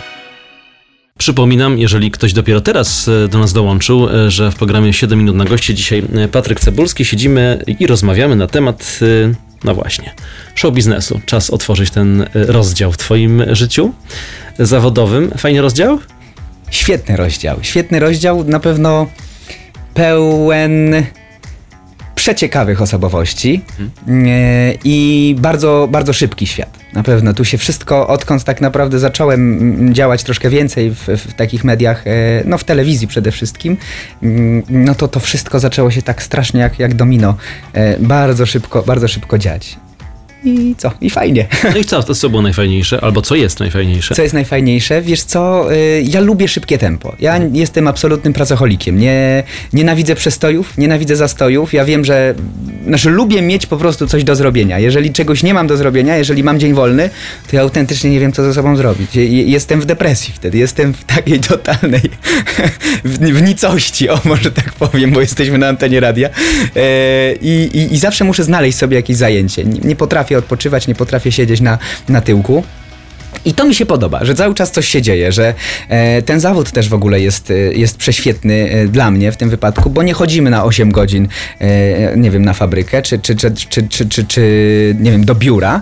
[1.18, 5.36] Przypominam, jeżeli ktoś dopiero teraz e, do nas dołączył, e, że w programie 7 minut
[5.36, 9.00] na goście dzisiaj e, Patryk Cebulski siedzimy i rozmawiamy na temat,
[9.64, 10.14] no właśnie,
[10.56, 11.22] show biznesu.
[11.26, 13.94] Czas otworzyć ten rozdział w twoim życiu
[14.60, 15.32] zawodowym.
[15.38, 16.00] Fajny rozdział?
[16.72, 17.58] Świetny rozdział.
[17.62, 19.08] Świetny rozdział, na pewno
[19.94, 21.04] pełen
[22.20, 23.62] przeciekawych osobowości
[24.08, 26.80] e, i bardzo, bardzo szybki świat.
[26.94, 31.34] Na pewno tu się wszystko, odkąd tak naprawdę zacząłem mm, działać troszkę więcej w, w
[31.34, 32.12] takich mediach, e,
[32.46, 33.78] no w telewizji przede wszystkim,
[34.24, 37.36] mm, no to to wszystko zaczęło się tak strasznie jak, jak domino.
[37.74, 39.78] E, Bardzo szybko, bardzo szybko dziać.
[40.44, 40.92] I co?
[41.02, 41.48] I fajnie.
[41.74, 43.02] No i co, to co było najfajniejsze?
[43.04, 44.16] Albo co jest najfajniejsze?
[44.16, 45.02] Co jest najfajniejsze?
[45.02, 47.16] Wiesz co, y, ja lubię szybkie tempo.
[47.20, 49.00] Ja jestem absolutnym pracocholikiem.
[49.00, 51.74] Nie, nienawidzę przestojów, nienawidzę zastojów.
[51.74, 52.36] Ja wiem, że
[52.88, 54.80] znaczy lubię mieć po prostu coś do zrobienia.
[54.80, 57.10] Jeżeli czegoś nie mam do zrobienia, jeżeli mam dzień wolny,
[57.50, 59.16] to ja autentycznie nie wiem, co ze sobą zrobić.
[59.16, 62.02] Je- je- Jestem w depresji wtedy, jestem w takiej totalnej
[63.04, 66.30] w, w nicości, o może tak powiem, bo jesteśmy na antenie radia.
[66.76, 69.64] E, i, i, I zawsze muszę znaleźć sobie jakieś zajęcie.
[69.66, 71.78] Nie, nie potrafię odpoczywać, nie potrafię siedzieć na,
[72.10, 72.64] na tyłku.
[73.46, 75.54] I to mi się podoba, że cały czas coś się dzieje, że
[75.90, 79.50] e, ten zawód też w ogóle jest, e, jest prześwietny e, dla mnie w tym
[79.50, 81.28] wypadku, bo nie chodzimy na 8 godzin,
[81.60, 85.36] e, nie wiem, na fabrykę, czy, czy, czy, czy, czy, czy, czy nie wiem, do
[85.36, 85.82] biura.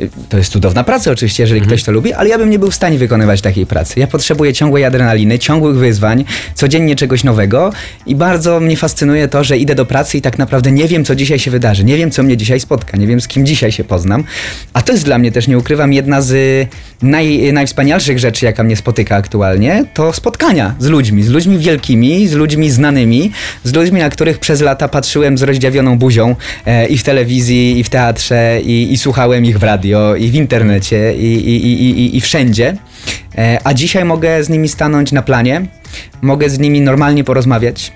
[0.00, 2.70] E, To jest cudowna praca oczywiście, jeżeli ktoś to lubi, ale ja bym nie był
[2.70, 4.00] w stanie wykonywać takiej pracy.
[4.00, 7.72] Ja potrzebuję ciągłej adrenaliny, ciągłych wyzwań, codziennie czegoś nowego
[8.06, 11.14] i bardzo mnie fascynuje to, że idę do pracy i tak naprawdę nie wiem, co
[11.14, 13.84] dzisiaj się wydarzy, nie wiem, co mnie dzisiaj spotka, nie wiem, z kim dzisiaj się
[13.84, 14.24] poznam.
[14.72, 16.66] A to jest dla mnie też, nie ukrywam, jedna z y,
[17.02, 22.32] naj, najwspanialszych rzeczy, jaka mnie spotyka aktualnie, to spotkania z ludźmi, z ludźmi wielkimi, z
[22.32, 23.30] ludźmi znanymi,
[23.64, 27.84] z ludźmi, na których przez lata patrzyłem z rozdziawioną buzią e, i w telewizji, i
[27.84, 32.16] w teatrze, i, i słuchałem ich w radio, i w internecie, i, i, i, i,
[32.16, 32.76] i wszędzie.
[33.38, 35.66] E, a dzisiaj mogę z nimi stanąć na planie,
[36.22, 37.92] mogę z nimi normalnie porozmawiać.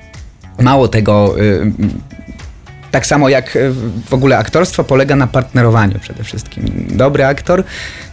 [0.60, 1.72] Mało tego, y,
[2.90, 3.70] tak samo jak e,
[4.08, 6.86] w ogóle aktorstwo polega na partnerowaniu przede wszystkim.
[6.90, 7.64] Dobry aktor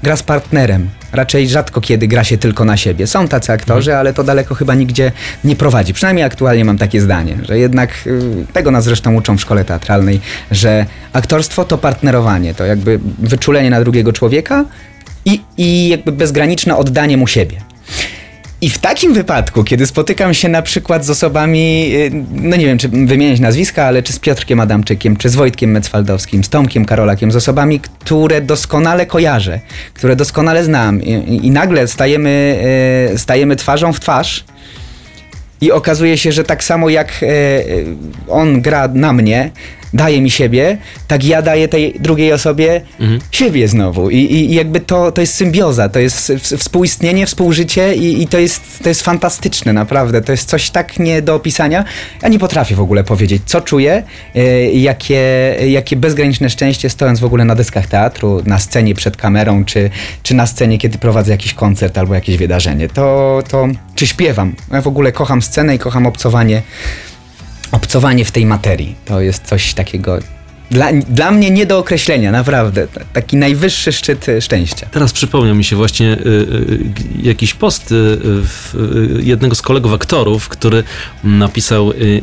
[0.03, 0.89] gra z partnerem.
[1.13, 3.07] Raczej rzadko kiedy gra się tylko na siebie.
[3.07, 5.11] Są tacy aktorzy, ale to daleko chyba nigdzie
[5.43, 5.93] nie prowadzi.
[5.93, 10.21] Przynajmniej aktualnie mam takie zdanie, że jednak y, tego nas zresztą uczą w szkole teatralnej,
[10.51, 14.65] że aktorstwo to partnerowanie, to jakby wyczulenie na drugiego człowieka
[15.25, 17.61] i, i jakby bezgraniczne oddanie mu siebie.
[18.61, 22.77] I w takim wypadku, kiedy spotykam się na przykład z osobami, y, no nie wiem,
[22.77, 27.31] czy wymieniać nazwiska, ale czy z Piotrkiem Adamczykiem, czy z Wojtkiem Mecwaldowskim, z Tomkiem Karolakiem,
[27.31, 29.59] z osobami, które doskonale kojarzę,
[29.93, 32.59] które doskonale znam i, i- nagle stajemy,
[33.13, 34.45] y, stajemy twarzą w twarz
[35.61, 37.27] i okazuje się, że tak samo jak e,
[38.27, 39.51] on gra na mnie,
[39.95, 40.77] daje mi siebie,
[41.07, 43.19] tak ja daję tej drugiej osobie Mhm.
[43.31, 44.09] siebie znowu.
[44.09, 48.61] I, i, jakby to, to jest symbioza, to jest współistnienie, współżycie i, i to, jest,
[48.83, 50.21] to jest fantastyczne, naprawdę.
[50.21, 51.85] To jest coś tak nie do opisania.
[52.21, 54.03] Ja nie potrafię w ogóle powiedzieć, co czuję,
[54.35, 59.65] e, jakie, jakie bezgraniczne szczęście stojąc w ogóle na deskach teatru, na scenie przed kamerą,
[59.65, 59.89] czy,
[60.23, 62.89] czy na scenie, kiedy prowadzę jakiś koncert albo jakieś wydarzenie.
[62.89, 64.55] To, to czy śpiewam.
[64.71, 66.61] Ja w ogóle kocham scenę i kocham obcowanie,
[67.75, 68.95] obcowanie w tej materii.
[69.05, 70.19] To jest coś takiego
[70.71, 72.87] dla, dla mnie nie do określenia, naprawdę.
[73.13, 74.87] Taki najwyższy szczyt e, szczęścia.
[74.91, 76.79] Teraz przypomniał mi się właśnie y, y,
[77.21, 80.83] jakiś post y, y, jednego z kolegów aktorów, który
[81.23, 82.21] napisał y,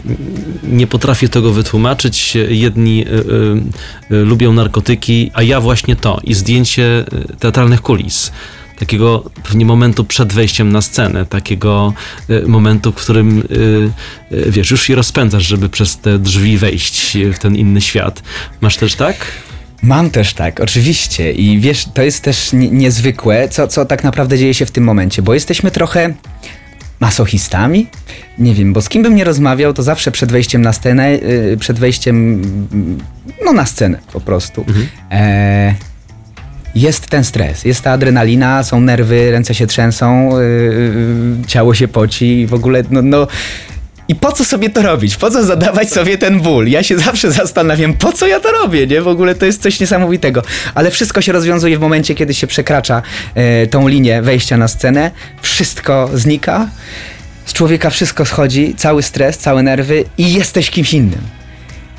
[0.63, 6.35] nie potrafię tego wytłumaczyć, jedni y, y, y, lubią narkotyki, a ja właśnie to i
[6.35, 8.33] zdjęcie y, teatralnych kulis.
[8.83, 11.93] Takiego pewnie momentu przed wejściem na scenę, takiego
[12.31, 13.45] y, momentu, w którym y,
[14.33, 18.23] y, wiesz, już się rozpędzasz, żeby przez te drzwi wejść w ten inny świat.
[18.61, 19.17] Masz też tak?
[19.83, 21.33] Mam też tak, oczywiście.
[21.33, 24.85] I wiesz, to jest też nie, niezwykłe, co, co tak naprawdę dzieje się w tym
[24.85, 26.15] momencie, bo jesteśmy trochę
[27.01, 27.87] masochistami?
[28.39, 31.19] Nie wiem, bo z kim bym nie rozmawiał, to zawsze przed wejściem na scenę,
[31.59, 32.17] przed wejściem,
[32.73, 32.99] mm,
[33.45, 34.65] no na scenę po prostu,
[35.11, 35.75] e,
[36.75, 42.41] jest ten stres, jest ta adrenalina, są nerwy, ręce się trzęsą, yy, ciało się poci
[42.41, 43.27] i w ogóle, no, no
[44.09, 45.17] i po co sobie to robić?
[45.17, 46.69] Po co zadawać sobie ten ból?
[46.69, 49.03] Ja się zawsze zastanawiam, po co ja to robię, nie?
[49.03, 50.43] W ogóle to jest coś niesamowitego.
[50.75, 53.03] Ale wszystko się rozwiązuje w momencie, kiedy się przekracza
[53.35, 55.11] e, tą linię wejścia na scenę.
[55.43, 56.69] Wszystko znika,
[57.47, 61.42] z człowieka wszystko schodzi, cały stres, całe nerwy i jesteś kimś innym.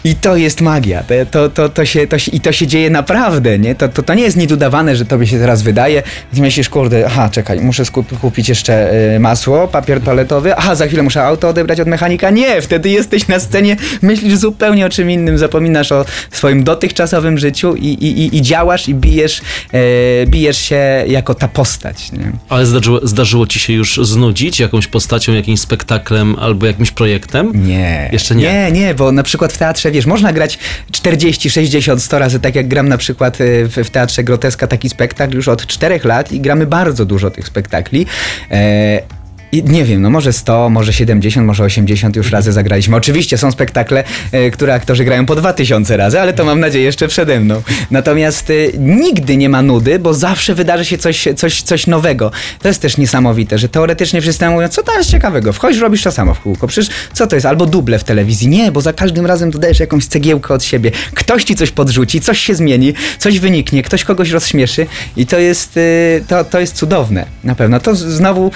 [0.03, 1.03] I to jest magia.
[1.03, 3.75] To, to, to, to, się, to się, I to się dzieje naprawdę, nie?
[3.75, 6.03] To, to, to nie jest nic udawane, że tobie się teraz wydaje.
[6.33, 11.03] Myślisz, kurde, aha, czekaj, muszę skup, kupić jeszcze y, masło, papier toaletowy, aha, za chwilę
[11.03, 12.29] muszę auto odebrać od mechanika.
[12.29, 17.75] Nie, wtedy jesteś na scenie, myślisz zupełnie o czym innym, zapominasz o swoim dotychczasowym życiu
[17.75, 19.79] i, i, i, i działasz i bijesz, e,
[20.25, 22.31] bijesz się jako ta postać, nie?
[22.49, 27.67] Ale zdarzyło, zdarzyło ci się już znudzić jakąś postacią, jakimś spektaklem albo jakimś projektem?
[27.67, 28.09] Nie.
[28.11, 28.43] Jeszcze nie.
[28.43, 30.60] Nie, nie, bo na przykład w teatrze, wiesz, można grać
[30.91, 34.89] 40, 60, 100 razy, tak jak gram na przykład y, w, w teatrze Groteska taki
[34.89, 38.06] spektakl już od 4 lat i gramy bardzo dużo tych spektakli.
[38.51, 39.22] E,
[39.53, 42.95] i nie wiem, no może 100, może 70, może 80 już razy zagraliśmy.
[42.95, 47.07] Oczywiście są spektakle, e, które aktorzy grają po 2000 razy, ale to mam nadzieję jeszcze
[47.07, 47.61] przede mną.
[47.91, 52.31] Natomiast e, nigdy nie ma nudy, bo zawsze wydarzy się coś, coś, coś nowego.
[52.61, 56.11] To jest też niesamowite, że teoretycznie wszyscy mówią, co tam jest ciekawego, wchodzisz, robisz to
[56.11, 56.67] samo w kółko.
[56.67, 57.45] Przecież co to jest?
[57.45, 58.47] Albo duble w telewizji.
[58.47, 60.91] Nie, bo za każdym razem dodajesz jakąś cegiełkę od siebie.
[61.13, 64.87] Ktoś ci coś podrzuci, coś się zmieni, coś wyniknie, ktoś kogoś rozśmieszy
[65.17, 65.81] i to jest, e,
[66.27, 67.25] to, to jest cudowne.
[67.43, 67.79] Na pewno.
[67.79, 68.51] To znowu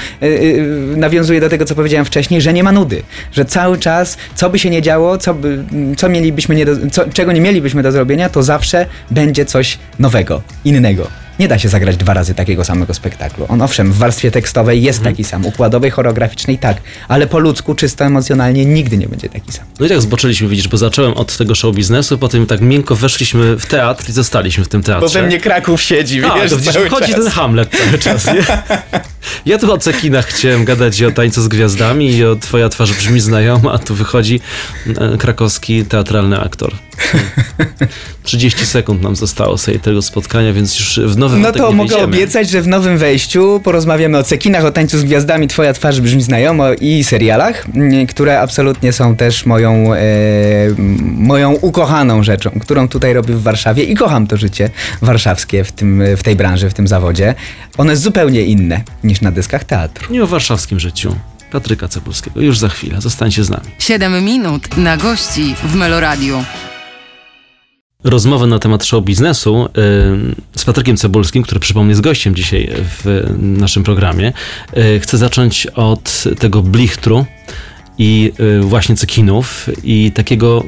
[0.95, 3.03] nawiązuje do tego, co powiedziałem wcześniej, że nie ma nudy.
[3.31, 5.63] Że cały czas, co by się nie działo, co, by,
[5.97, 10.41] co mielibyśmy nie do, co, czego nie mielibyśmy do zrobienia, to zawsze będzie coś nowego,
[10.65, 11.07] innego.
[11.39, 13.45] Nie da się zagrać dwa razy takiego samego spektaklu.
[13.49, 18.05] On owszem, w warstwie tekstowej jest taki sam, układowej, choreograficznej tak, ale po ludzku, czysto
[18.05, 19.65] emocjonalnie nigdy nie będzie taki sam.
[19.79, 23.55] No i tak zboczyliśmy, widzisz, bo zacząłem od tego show biznesu, potem tak miękko weszliśmy
[23.55, 25.29] w teatr i zostaliśmy w tym teatrze.
[25.41, 28.33] Kraków siedzi, Tak, to gdzieś wchodzi ten Hamlet cały czas, nie?
[29.45, 32.93] Ja tu o cekinach chciałem gadać i o tańcu z gwiazdami i o twoja twarz
[32.93, 34.39] brzmi znajoma, a tu wychodzi
[34.87, 36.73] e, krakowski teatralny aktor.
[38.23, 42.03] 30 sekund nam zostało sobie tego spotkania, więc już w nowym No to mogę wejdziemy.
[42.03, 46.21] obiecać, że w nowym wejściu porozmawiamy o cekinach, o tańcu z gwiazdami, Twoja twarz brzmi
[46.21, 47.65] znajomo i serialach,
[48.09, 49.99] które absolutnie są też moją, e,
[51.01, 54.69] moją ukochaną rzeczą, którą tutaj robię w Warszawie i kocham to życie
[55.01, 57.35] warszawskie w, tym, w tej branży, w tym zawodzie.
[57.77, 60.13] One jest zupełnie inne niż na dyskach teatru.
[60.13, 61.15] Nie o warszawskim życiu.
[61.51, 62.41] Patryka Cebulskiego.
[62.41, 63.01] Już za chwilę.
[63.01, 63.65] Zostańcie z nami.
[63.79, 66.43] 7 minut na gości w Meloradiu.
[68.03, 73.33] Rozmowę na temat show biznesu y, z Patrykiem Cebulskim, który przypomnę jest gościem dzisiaj w
[73.39, 74.33] naszym programie.
[74.77, 77.25] Y, chcę zacząć od tego blichtru
[77.97, 80.63] i y, właśnie cekinów i takiego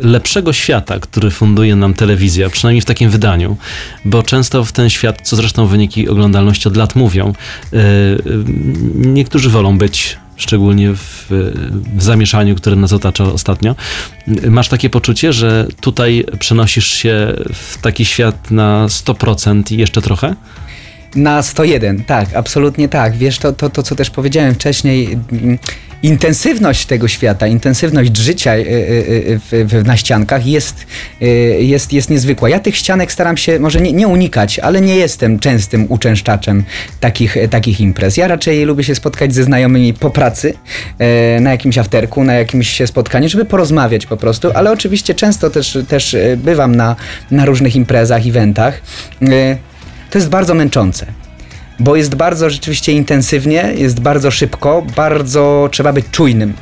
[0.00, 3.56] lepszego świata, który funduje nam telewizja, przynajmniej w takim wydaniu,
[4.04, 7.32] bo często w ten świat, co zresztą wyniki oglądalności od lat mówią,
[7.72, 8.20] y, y,
[8.94, 11.26] niektórzy wolą być szczególnie w,
[11.96, 13.76] w zamieszaniu, które nas otacza ostatnio.
[14.48, 20.34] Masz takie poczucie, że tutaj przenosisz się w taki świat na 100% i jeszcze trochę?
[21.16, 23.16] Na 101, tak, absolutnie tak.
[23.16, 25.58] Wiesz, to, to, to co też powiedziałem wcześniej, mm,
[26.04, 30.86] intensywność tego świata, intensywność życia y, y, y, w, w, na ściankach jest,
[31.58, 32.48] jest, jest niezwykła.
[32.48, 36.64] Ja tych ścianek staram się może nie, nie unikać, ale nie jestem częstym uczęszczaczem
[37.00, 38.16] takich, takich imprez.
[38.16, 40.54] Ja raczej lubię się spotkać ze znajomymi po pracy,
[40.98, 45.78] e, na jakimś afterku, na jakimś spotkaniu, żeby porozmawiać po prostu, ale oczywiście często też,
[45.88, 46.96] też e, bywam na,
[47.30, 48.80] na różnych imprezach, eventach.
[50.14, 51.06] To jest bardzo męczące
[51.78, 56.52] bo jest bardzo rzeczywiście intensywnie, jest bardzo szybko, bardzo trzeba być czujnym,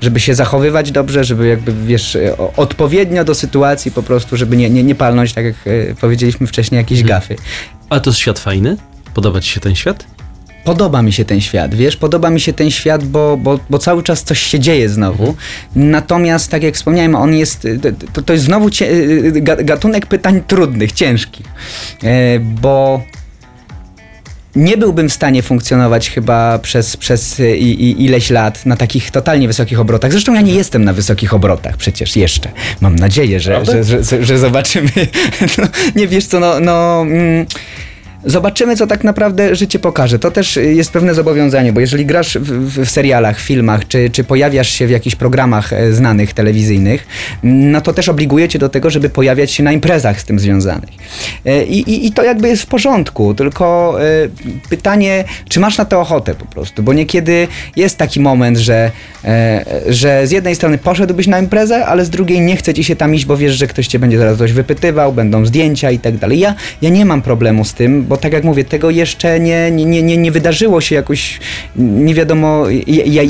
[0.00, 4.70] żeby się zachowywać dobrze, żeby jakby, wiesz, e, odpowiednio do sytuacji po prostu, żeby nie,
[4.70, 7.36] nie, nie palnąć, tak jak e, powiedzieliśmy wcześniej, jakieś gafy.
[7.90, 8.76] Ale to jest świat fajny?
[9.14, 10.06] Podoba ci się ten świat?
[10.64, 14.02] Podoba mi się ten świat, wiesz, podoba mi się ten świat, bo, bo, bo cały
[14.02, 15.34] czas coś się dzieje znowu.
[15.76, 17.68] Natomiast, tak jak wspomniałem, on jest,
[18.12, 18.86] to, to jest znowu cie,
[19.32, 21.46] ga- gatunek pytań trudnych, ciężkich,
[22.02, 23.02] e, bo
[24.56, 29.46] nie byłbym w stanie funkcjonować chyba przez, przez i, i, ileś lat na takich totalnie
[29.46, 30.12] wysokich obrotach.
[30.12, 32.50] Zresztą ja nie jestem na wysokich obrotach przecież jeszcze.
[32.80, 34.90] Mam nadzieję, że, że, że, że zobaczymy.
[35.58, 36.60] No, nie wiesz co, no...
[36.60, 37.46] no mm,
[38.24, 40.18] Zobaczymy, co tak naprawdę życie pokaże.
[40.18, 44.68] To też jest pewne zobowiązanie, bo jeżeli grasz w, w, serialach, filmach, czy, czy pojawiasz
[44.68, 47.06] się w jakichś programach e, znanych, telewizyjnych,
[47.42, 50.90] no to też obliguje cię do tego, żeby pojawiać się na imprezach z tym związanych.
[51.46, 54.28] E, I, i, i to jakby jest w porządku, tylko e,
[54.70, 58.90] pytanie, czy masz na to ochotę po prostu, bo niekiedy jest taki moment, że,
[59.88, 63.14] że z jednej strony poszedłbyś na imprezę, ale z drugiej nie chce ci się tam
[63.14, 66.38] iść, bo wiesz, że ktoś cię będzie zaraz coś wypytywał, będą zdjęcia i tak dalej.
[66.38, 70.02] Ja, ja nie mam problemu z tym, bo tak jak mówię, tego jeszcze nie, nie,
[70.02, 71.40] nie, nie, wydarzyło się jakoś
[71.76, 72.64] nie wiadomo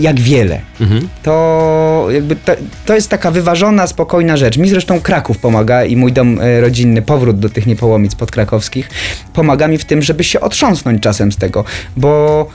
[0.01, 0.61] jak wiele.
[1.23, 2.53] To jakby to,
[2.87, 4.59] to jest taka wyważona, spokojna rzecz.
[4.59, 8.91] Mi zresztą Kraków pomaga i mój dom e, rodzinny, powrót do tych niepołomic podkrakowskich,
[9.33, 11.65] pomaga mi w tym, żeby się otrząsnąć czasem z tego,
[11.97, 12.47] bo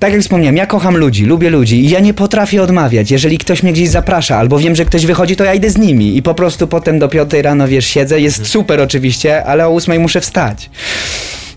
[0.00, 3.10] tak jak wspomniałem, ja kocham ludzi, lubię ludzi i ja nie potrafię odmawiać.
[3.10, 6.16] Jeżeli ktoś mnie gdzieś zaprasza, albo wiem, że ktoś wychodzi, to ja idę z nimi
[6.16, 8.20] i po prostu potem do piątej rano, wiesz, siedzę.
[8.20, 10.70] Jest super oczywiście, ale o ósmej muszę wstać.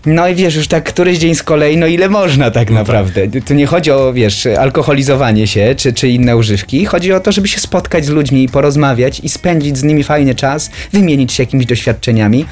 [0.06, 3.28] No i wiesz, już tak któryś dzień z kolei, no ile można tak naprawdę.
[3.46, 6.84] Tu nie chodzi o, wiesz, alkoholizowanie się, czy, czy inne używki.
[6.84, 10.34] Chodzi o to, żeby się spotkać z ludźmi i porozmawiać i spędzić z nimi fajny
[10.34, 12.44] czas, wymienić się jakimiś doświadczeniami.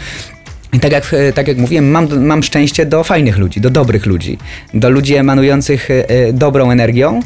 [0.80, 4.38] Tak jak, e, tak jak mówiłem, mam, mam szczęście do fajnych ludzi, do dobrych ludzi,
[4.74, 7.20] do ludzi emanujących e, e, dobrą energią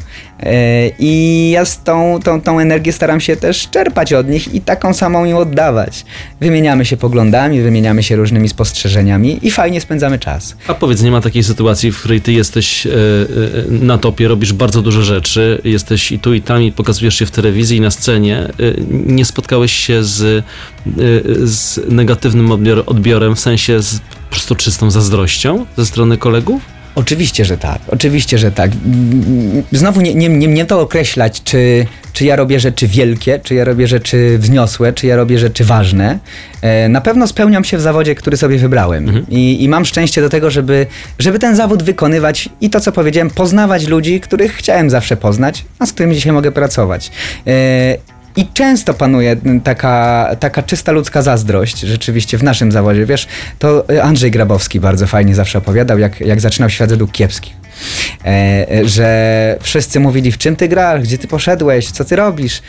[0.99, 4.93] i ja z tą, tą, tą energię staram się też czerpać od nich i taką
[4.93, 6.05] samą im oddawać.
[6.39, 10.55] Wymieniamy się poglądami, wymieniamy się różnymi spostrzeżeniami i fajnie spędzamy czas.
[10.67, 12.87] A powiedz, nie ma takiej sytuacji, w której ty jesteś
[13.69, 17.31] na topie, robisz bardzo dużo rzeczy, jesteś i tu i tam i pokazujesz się w
[17.31, 18.47] telewizji i na scenie.
[18.89, 20.43] Nie spotkałeś się z,
[21.43, 26.61] z negatywnym odbior, odbiorem, w sensie z po prostu czystą zazdrością ze strony kolegów?
[26.97, 27.79] Oczywiście, że tak.
[27.87, 28.71] Oczywiście, że tak.
[29.71, 33.63] Znowu nie, nie, nie mnie to określać, czy, czy ja robię rzeczy wielkie, czy ja
[33.63, 36.19] robię rzeczy wzniosłe, czy ja robię rzeczy ważne.
[36.61, 39.25] E, na pewno spełniam się w zawodzie, który sobie wybrałem.
[39.29, 40.85] I, I mam szczęście do tego, żeby,
[41.19, 45.85] żeby ten zawód wykonywać i to, co powiedziałem, poznawać ludzi, których chciałem zawsze poznać, a
[45.85, 47.11] z którymi dzisiaj mogę pracować.
[48.37, 53.05] I często panuje taka, taka czysta ludzka zazdrość, rzeczywiście w naszym zawodzie.
[53.05, 53.27] Wiesz,
[53.59, 57.53] to Andrzej Grabowski bardzo fajnie zawsze opowiadał, jak, jak zaczynał świat według kiepskich.
[58.25, 58.27] E,
[58.71, 62.61] e, że wszyscy mówili, w czym ty grasz, gdzie ty poszedłeś, co ty robisz.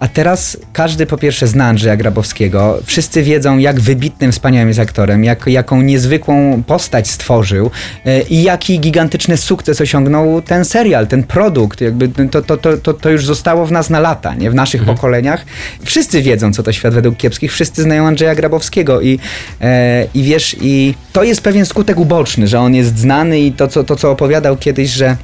[0.00, 2.78] A teraz każdy po pierwsze zna Andrzeja Grabowskiego.
[2.84, 7.70] Wszyscy wiedzą, jak wybitnym, wspaniałym jest aktorem, jak, jaką niezwykłą postać stworzył
[8.04, 11.80] e, i jaki gigantyczny sukces osiągnął ten serial, ten produkt.
[11.80, 14.50] Jakby to, to, to, to, to już zostało w nas na lata, nie?
[14.50, 15.44] w naszych pokoleniach.
[15.84, 19.18] Wszyscy wiedzą, co to świat według kiepskich, wszyscy znają Andrzeja Grabowskiego i,
[19.60, 23.68] e, i wiesz, i to jest pewien skutek uboczny, że on jest znany i to,
[23.68, 25.16] co, to, co opowiadał kiedyś, że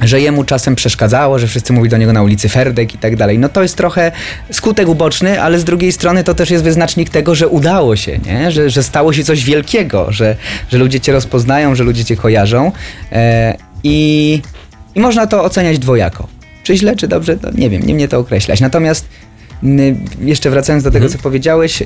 [0.00, 3.38] że jemu czasem przeszkadzało, że wszyscy mówili do niego na ulicy Ferdek i tak dalej.
[3.38, 4.12] No to jest trochę
[4.52, 8.52] skutek uboczny, ale z drugiej strony to też jest wyznacznik tego, że udało się, nie?
[8.52, 10.36] Że, że stało się coś wielkiego, że,
[10.70, 12.72] że ludzie cię rozpoznają, że ludzie cię kojarzą
[13.12, 14.42] e, i,
[14.94, 16.28] i można to oceniać dwojako.
[16.62, 18.60] Czy źle, czy dobrze, to nie wiem, nie mnie to określać.
[18.60, 19.08] Natomiast
[20.20, 21.82] jeszcze wracając do tego, co powiedziałeś,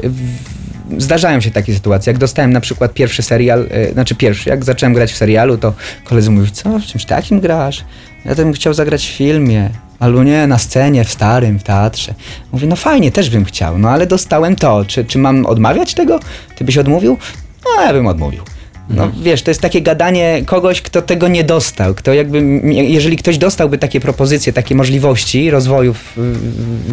[0.98, 2.10] zdarzają się takie sytuacje.
[2.10, 5.72] Jak dostałem na przykład pierwszy serial, e, znaczy pierwszy, jak zacząłem grać w serialu, to
[6.04, 7.84] koledzy mówią, co, w czymś takim grasz?
[8.24, 9.70] Ja bym chciał zagrać w filmie.
[9.98, 12.14] Albo nie, na scenie, w starym, w teatrze.
[12.52, 14.84] Mówię, no fajnie, też bym chciał, no ale dostałem to.
[14.84, 16.20] Czy, czy mam odmawiać tego?
[16.56, 17.18] Ty byś odmówił?
[17.64, 18.42] No, ja bym odmówił.
[18.88, 21.94] No wiesz, to jest takie gadanie kogoś, kto tego nie dostał.
[21.94, 25.94] Kto jakby, jeżeli ktoś dostałby takie propozycje, takie możliwości rozwoju,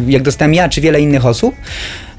[0.06, 1.54] jak dostałem ja, czy wiele innych osób,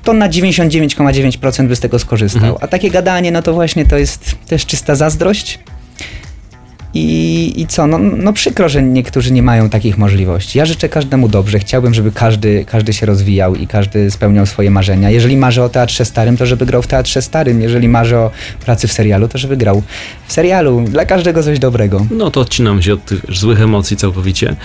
[0.03, 2.41] to na 99,9% by z tego skorzystał.
[2.41, 2.57] Mhm.
[2.61, 5.59] A takie gadanie, no to właśnie to jest też czysta zazdrość.
[6.93, 7.87] I, I co?
[7.87, 10.57] No, no przykro, że niektórzy nie mają takich możliwości.
[10.57, 11.59] Ja życzę każdemu dobrze.
[11.59, 15.09] Chciałbym, żeby każdy, każdy się rozwijał i każdy spełniał swoje marzenia.
[15.09, 17.61] Jeżeli marzy o teatrze starym, to żeby grał w teatrze starym.
[17.61, 18.31] Jeżeli marzy o
[18.65, 19.83] pracy w serialu, to żeby grał
[20.27, 20.85] w serialu.
[20.87, 22.05] Dla każdego coś dobrego.
[22.11, 24.49] No to odcinam się od tych złych emocji całkowicie.
[24.49, 24.55] E,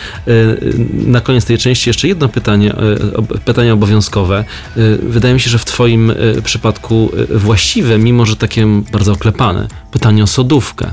[0.92, 4.44] Na koniec tej części jeszcze jedno pytanie, e, pytanie obowiązkowe.
[4.76, 9.12] E, Wydaje mi się, że w twoim e, przypadku e, właściwe, mimo że takie bardzo
[9.12, 10.86] oklepane, pytanie o sodówkę.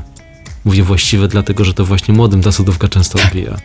[0.66, 3.58] Mówię właściwe, dlatego że to właśnie młodym ta sodówka często odbija.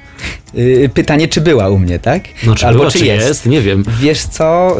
[0.54, 2.22] Yy, pytanie, czy była u mnie, tak?
[2.46, 3.28] No czy Albo była, czy czy jest?
[3.28, 3.46] jest?
[3.46, 3.84] Nie wiem.
[4.00, 4.76] Wiesz co?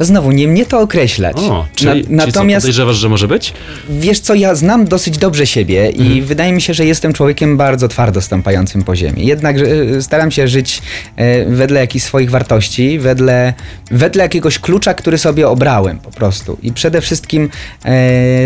[0.00, 1.36] Znowu, nie mnie to określać.
[1.36, 3.52] O, czyli, Na- czyli co, natomiast podejrzewasz, że może być?
[3.90, 6.24] wiesz co, ja znam dosyć dobrze siebie i Mhm.
[6.24, 9.26] wydaje mi się, że jestem człowiekiem bardzo twardo stąpającym po ziemi.
[9.26, 10.82] Jednak y, staram się żyć
[11.18, 13.54] y, wedle jakichś swoich wartości, wedle,
[13.90, 16.58] wedle jakiegoś klucza, który sobie obrałem po prostu.
[16.62, 17.48] I przede wszystkim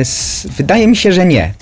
[0.01, 1.53] s- wydaje mi się, że nie.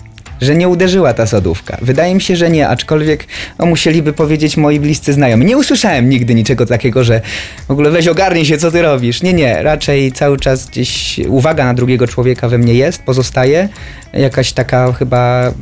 [0.40, 1.78] Że nie uderzyła ta sodówka.
[1.82, 3.26] Wydaje mi się, że nie, aczkolwiek
[3.58, 5.46] no, musieliby powiedzieć moi bliscy znajomi.
[5.46, 7.20] Nie usłyszałem nigdy niczego takiego, że
[7.68, 9.22] w ogóle weź ogarnij się, co ty robisz.
[9.22, 13.68] Nie, nie, raczej cały czas gdzieś uwaga na drugiego człowieka we mnie jest, pozostaje.
[14.12, 15.52] Jakaś taka chyba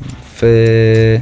[0.40, 1.20] w,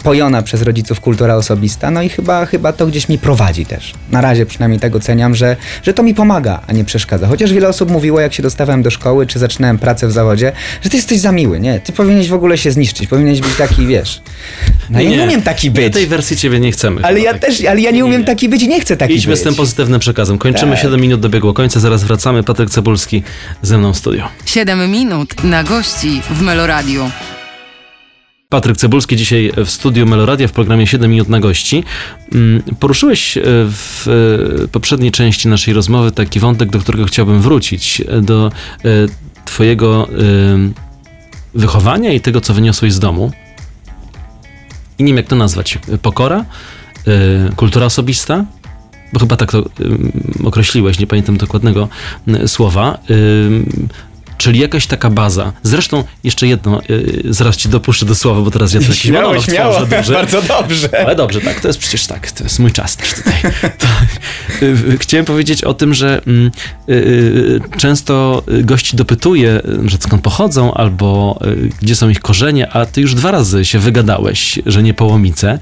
[0.00, 3.94] wpojona przez rodziców kultura osobista, no i chyba, chyba to gdzieś mi prowadzi też.
[4.10, 7.26] Na razie przynajmniej tego ceniam, że, że to mi pomaga, a nie przeszkadza.
[7.26, 10.90] Chociaż wiele osób mówiło, jak się dostawałem do szkoły, czy zaczynałem pracę w zawodzie, że
[10.90, 11.80] ty jesteś za miły, nie?
[11.80, 14.22] Ty powinieneś w ogóle się zniszczyć, powinieneś być taki, wiesz...
[14.90, 15.94] No ja nie umiem taki być.
[15.94, 17.04] Tej wersji ciebie nie chcemy.
[17.04, 17.40] Ale ja tak.
[17.40, 19.40] też, ale ja nie umiem taki być i nie chcę taki Idźmy być.
[19.40, 20.38] z tym pozytywnym przekazem.
[20.38, 20.82] Kończymy, Tak.
[20.82, 22.42] 7 minut dobiegło końca, zaraz wracamy.
[22.42, 23.22] Patryk Cebulski
[23.62, 24.28] ze mną w studio.
[24.46, 27.10] 7 minut na gości w Meloradiu.
[28.50, 31.84] Patryk Cebulski dzisiaj w studiu Meloradia w programie 7 minut na gości.
[32.32, 34.08] Mm, Poruszyłeś e, w
[34.64, 38.52] e, poprzedniej części naszej rozmowy taki wątek, do którego chciałbym wrócić, do
[38.84, 38.88] e,
[39.44, 40.08] twojego
[41.54, 43.32] wychowania i tego, co wyniosłeś z domu.
[44.98, 45.78] I nie wiem, jak to nazwać.
[46.02, 46.44] Pokora?
[47.56, 48.44] Kultura osobista?
[49.12, 49.64] Bo chyba tak to
[50.44, 51.88] określiłeś, nie pamiętam dokładnego
[52.46, 52.98] słowa.
[54.40, 55.52] Czyli jakaś taka baza.
[55.62, 59.44] Zresztą jeszcze jedno, y, zaraz ci dopuszczę do słowa, bo teraz ja taki Śmiało, monolog
[59.44, 60.12] śmiało, tworzę duży.
[60.12, 60.88] bardzo dobrze.
[61.06, 63.34] Ale dobrze, tak, to jest przecież tak, to jest mój czas też tutaj.
[63.78, 63.86] To,
[64.62, 66.50] y, y, chciałem powiedzieć o tym, że mm,
[66.88, 72.86] y, y, często gości dopytuje, że skąd pochodzą, albo y, gdzie są ich korzenie, a
[72.86, 75.58] ty już dwa razy się wygadałeś, że nie połomice.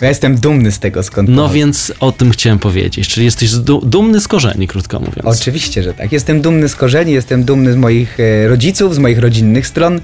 [0.00, 1.54] Ja jestem dumny z tego, skąd No pochodzę.
[1.54, 5.40] więc o tym chciałem powiedzieć, czyli jesteś du- dumny z korzeni, krótko mówiąc.
[5.40, 6.12] Oczywiście, że tak.
[6.12, 10.00] Jestem dumny z korzeni, jestem dumny z moich e, rodziców, z moich rodzinnych stron,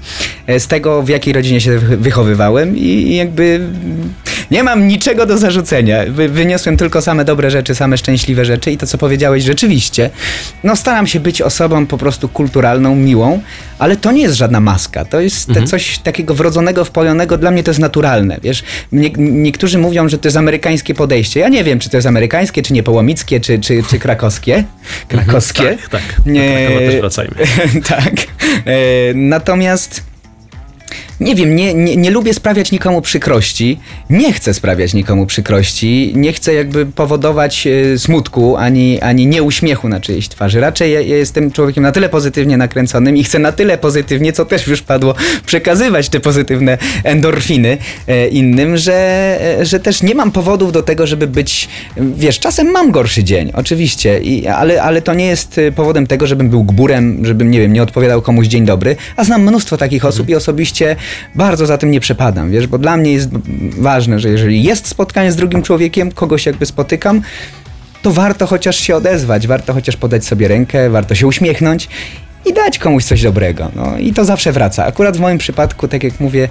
[0.47, 3.59] e, z tego, w jakiej rodzinie się wy- wychowywałem i jakby
[4.51, 5.97] nie mam niczego do zarzucenia.
[6.09, 10.09] Wy, wyniosłem tylko same dobre rzeczy, same szczęśliwe rzeczy i to, co powiedziałeś, rzeczywiście.
[10.63, 13.41] No staram się być osobą po prostu kulturalną, miłą,
[13.79, 15.05] ale to nie jest żadna maska.
[15.05, 15.67] To jest Mhm.
[15.67, 17.37] coś takiego wrodzonego, wpojonego.
[17.37, 18.63] Dla mnie to jest naturalne, wiesz.
[18.91, 21.39] Nie, niektórzy mówią, że to jest amerykańskie podejście.
[21.39, 24.63] Ja nie wiem, czy to jest amerykańskie, czy niepołomickie, czy, czy, czy krakowskie.
[25.07, 25.63] Krakowskie.
[25.63, 26.01] Tak, tak.
[26.25, 27.35] Do Krakowa też wracajmy.
[27.89, 28.13] tak.
[28.65, 30.03] E, natomiast
[31.19, 33.79] nie wiem, nie, nie, nie lubię sprawiać nikomu przykrości.
[34.09, 36.13] Nie chcę sprawiać nikomu przykrości.
[36.15, 40.59] Nie chcę jakby powodować e, smutku ani, ani nieuśmiechu na czyjejś twarzy.
[40.59, 44.45] Raczej ja, ja jestem człowiekiem na tyle pozytywnie nakręconym i chcę na tyle pozytywnie, co
[44.45, 48.93] też już padło, przekazywać te pozytywne endorfiny e, innym, że,
[49.59, 53.51] e, że też nie mam powodów do tego, żeby być, wiesz, czasem mam gorszy dzień,
[53.53, 57.73] oczywiście, i, ale, ale to nie jest powodem tego, żebym był gburem, żebym, nie wiem,
[57.73, 60.95] nie odpowiadał komuś dzień dobry, a znam mnóstwo takich osób i osobiście
[61.35, 63.29] bardzo za tym nie przepadam, wiesz, bo dla mnie jest
[63.77, 67.21] ważne, że jeżeli jest spotkanie z drugim człowiekiem, kogoś jakby spotykam,
[68.01, 71.89] to warto chociaż się odezwać, warto chociaż podać sobie rękę, warto się uśmiechnąć
[72.45, 73.71] i dać komuś coś dobrego.
[73.75, 74.85] No i to zawsze wraca.
[74.85, 76.49] Akurat w moim przypadku, tak jak mówię,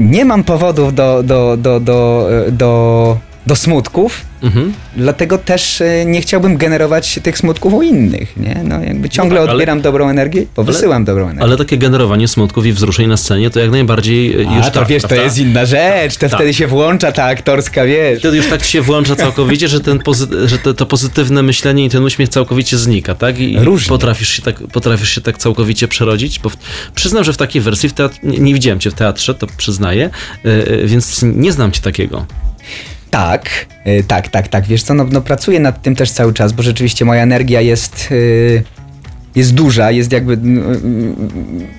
[0.00, 4.72] nie mam powodów do, do, do, do, do, do smutków, Mhm.
[4.96, 8.60] dlatego też e, nie chciałbym generować tych smutków u innych, nie?
[8.64, 11.42] No jakby ciągle tak, ale- odbieram dobrą energię, powysyłam dobrą energię.
[11.42, 14.78] Ale takie generowanie smutków i wzruszeń na scenie to jak najbardziej e, już A, to
[14.80, 15.24] tak, wiesz, to prawda?
[15.24, 16.34] jest inna rzecz, to Tak.
[16.38, 18.18] wtedy się włącza ta aktorska, wiesz.
[18.18, 21.88] Wtedy już tak się włącza całkowicie, że, ten pozy- że to, to pozytywne myślenie i
[21.90, 23.38] ten uśmiech całkowicie znika, tak?
[23.38, 23.88] I Różnie.
[23.88, 26.56] potrafisz się tak, potrafisz się tak całkowicie przerodzić, bo w,
[26.94, 30.10] przyznam, że w takiej wersji w teatr, nie, nie widziałem cię w teatrze, to przyznaję,
[30.44, 32.26] e, więc nie znam cię takiego.
[33.10, 34.66] Tak, y, tak, tak, tak.
[34.66, 38.08] Wiesz co, no, no pracuję nad tym też cały czas, bo rzeczywiście moja energia jest
[38.12, 38.62] y,
[39.34, 40.38] jest duża, jest jakby,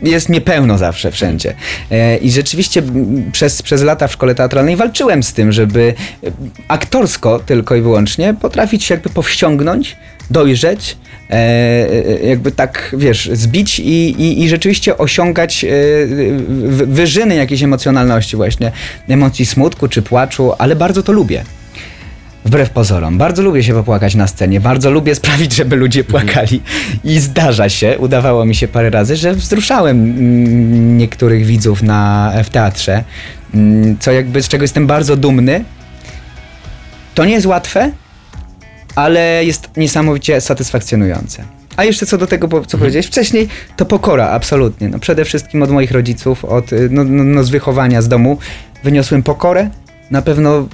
[0.04, 1.54] jest niepełno zawsze wszędzie.
[1.91, 2.84] E, I rzeczywiście
[3.32, 5.93] przez, przez lata w szkole teatralnej walczyłem z tym, żeby
[6.68, 9.97] aktorsko tylko i wyłącznie potrafić się jakby powściągnąć,
[10.30, 10.97] dojrzeć,
[11.30, 11.88] e,
[12.28, 15.68] jakby tak, wiesz, zbić i, i, i rzeczywiście osiągać e,
[16.86, 18.72] wyżyny jakiejś emocjonalności właśnie,
[19.08, 21.43] emocji smutku czy płaczu, ale bardzo to lubię.
[22.46, 23.18] Wbrew pozorom.
[23.18, 26.62] Bardzo lubię się popłakać na scenie, bardzo lubię sprawić, żeby ludzie płakali
[27.04, 32.50] i zdarza się, udawało mi się parę razy, że wzruszałem mm, niektórych widzów na, w
[32.50, 33.04] teatrze,
[33.54, 35.64] mm, co jakby z czego jestem bardzo dumny.
[37.16, 37.92] To nie jest łatwe,
[38.96, 41.44] ale jest niesamowicie satysfakcjonujące.
[41.78, 42.80] A jeszcze co do tego, co mhm.
[42.80, 44.89] powiedziałeś wcześniej, to pokora, absolutnie.
[44.89, 48.38] No przede wszystkim od moich rodziców, od no, no, no z wychowania z domu
[48.84, 49.70] wyniosłem pokorę.
[50.12, 50.68] Na pewno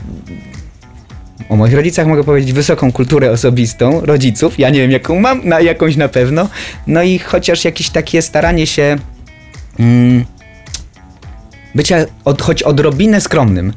[1.50, 4.60] o moich rodzicach mogę powiedzieć wysoką kulturę osobistą rodziców.
[4.60, 6.50] Ja nie wiem, jaką mam, na jakąś na pewno.
[6.88, 8.96] No i chociaż jakieś takie staranie się
[9.80, 10.26] mm,
[11.76, 13.74] bycia od, choć odrobinę skromnym.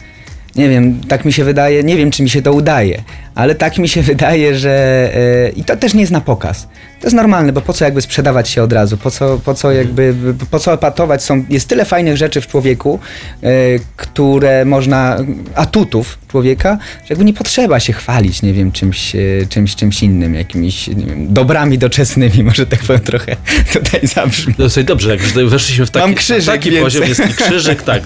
[0.56, 3.02] Nie wiem, tak mi się wydaje, nie wiem, czy mi się to udaje,
[3.34, 5.10] ale tak mi się wydaje, że.
[5.46, 6.68] Yy, I to też nie jest na pokaz.
[7.00, 8.96] To jest normalne, bo po co jakby sprzedawać się od razu?
[8.96, 10.14] Po co, po co jakby,
[10.50, 11.22] po co epatować?
[11.22, 12.98] Są, jest tyle fajnych rzeczy w człowieku,
[13.42, 13.50] yy,
[13.96, 15.16] które można,
[15.54, 20.34] atutów człowieka, że jakby nie potrzeba się chwalić, nie wiem, czymś, yy, czymś, czymś innym,
[20.34, 23.36] jakimiś wiem, dobrami doczesnymi, może tak powiem trochę
[23.72, 24.54] tutaj zabrzmi.
[24.58, 28.02] No sobie dobrze, jak już weszliśmy w taki, Mam krzyżyk, taki poziom, jest krzyżyk, tak.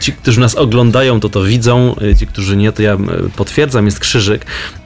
[0.00, 2.96] Ci, którzy nas oglądają, to to widzą, ci, którzy nie, to ja
[3.36, 4.19] potwierdzam, jest krzyżyk.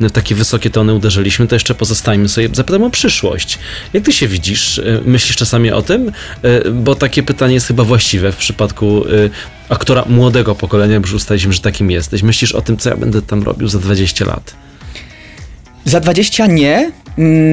[0.00, 2.48] W takie wysokie tony uderzyliśmy, to jeszcze pozostajmy sobie.
[2.52, 3.58] Zapytam o przyszłość.
[3.92, 4.78] Jak ty się widzisz?
[4.78, 6.12] E, myślisz czasami o tym?
[6.42, 9.10] E, bo takie pytanie jest chyba właściwe w przypadku e,
[9.68, 12.22] aktora młodego pokolenia, bo już ustaliliśmy, że takim jesteś.
[12.22, 14.54] Myślisz o tym, co ja będę tam robił za 20 lat?
[15.84, 16.92] Za 20 nie.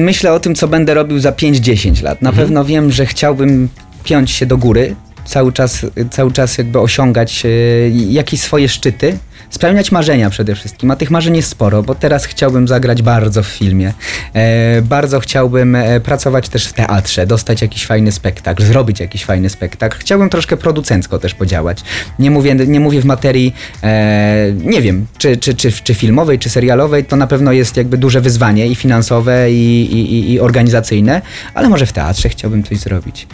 [0.04, 2.22] Myślę o tym, co będę robił za 5-10 lat.
[2.22, 2.46] Na mhm.
[2.46, 3.68] pewno wiem, że chciałbym
[4.04, 7.42] piąć się do góry, cały czas, cały czas jakby osiągać
[7.90, 9.18] jakieś swoje szczyty
[9.52, 13.46] spełniać marzenia przede wszystkim, a tych marzeń jest sporo, bo teraz chciałbym zagrać bardzo w
[13.46, 13.92] filmie,
[14.34, 19.50] e, bardzo chciałbym e, pracować też w teatrze, dostać jakiś fajny spektakl, zrobić jakiś fajny
[19.50, 19.98] spektakl.
[19.98, 21.82] Chciałbym troszkę producencko też podziałać.
[22.18, 26.50] Nie mówię, nie mówię w materii, e, nie wiem, czy, czy, czy, czy filmowej, czy
[26.50, 31.22] serialowej, to na pewno jest jakby duże wyzwanie i finansowe, i, i, i organizacyjne,
[31.54, 33.26] ale może w teatrze chciałbym coś zrobić.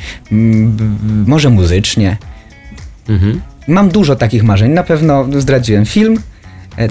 [1.27, 2.17] może muzycznie.
[3.09, 3.41] Mhm.
[3.69, 4.73] Mam dużo takich marzeń.
[4.73, 6.21] Na pewno zdradziłem film,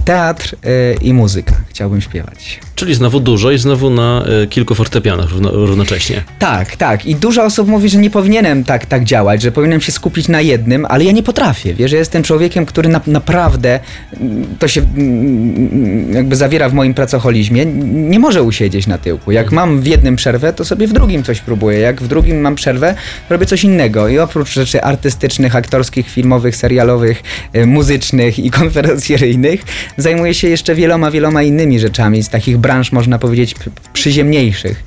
[0.06, 1.56] teatr e, i muzyka.
[1.70, 2.60] Chciałbym śpiewać.
[2.76, 6.24] Czyli znowu dużo i znowu na y, kilku fortepianach równo, równocześnie.
[6.40, 7.06] Tak, tak.
[7.06, 10.42] I dużo osób mówi, że nie powinienem tak, tak działać, że powinienem się skupić na
[10.42, 11.74] jednym, ale ja nie potrafię.
[11.74, 13.80] Wiesz, że jestem człowiekiem, który na, naprawdę,
[14.20, 19.32] mm, to się mm, jakby zawiera w moim pracoholizmie, nie może usiedzieć na tyłku.
[19.32, 21.80] Jak mam w jednym przerwę, to sobie w drugim coś próbuję.
[21.80, 22.96] Jak w drugim mam przerwę,
[23.30, 24.08] robię coś innego.
[24.08, 27.24] I oprócz rzeczy artystycznych, aktorskich, filmowych, serialowych,
[27.66, 29.62] muzycznych i konferencjeryjnych,
[29.98, 33.56] zajmuję się jeszcze wieloma, wieloma innymi rzeczami z takich branż, można powiedzieć,
[33.94, 34.84] przyziemniejszych.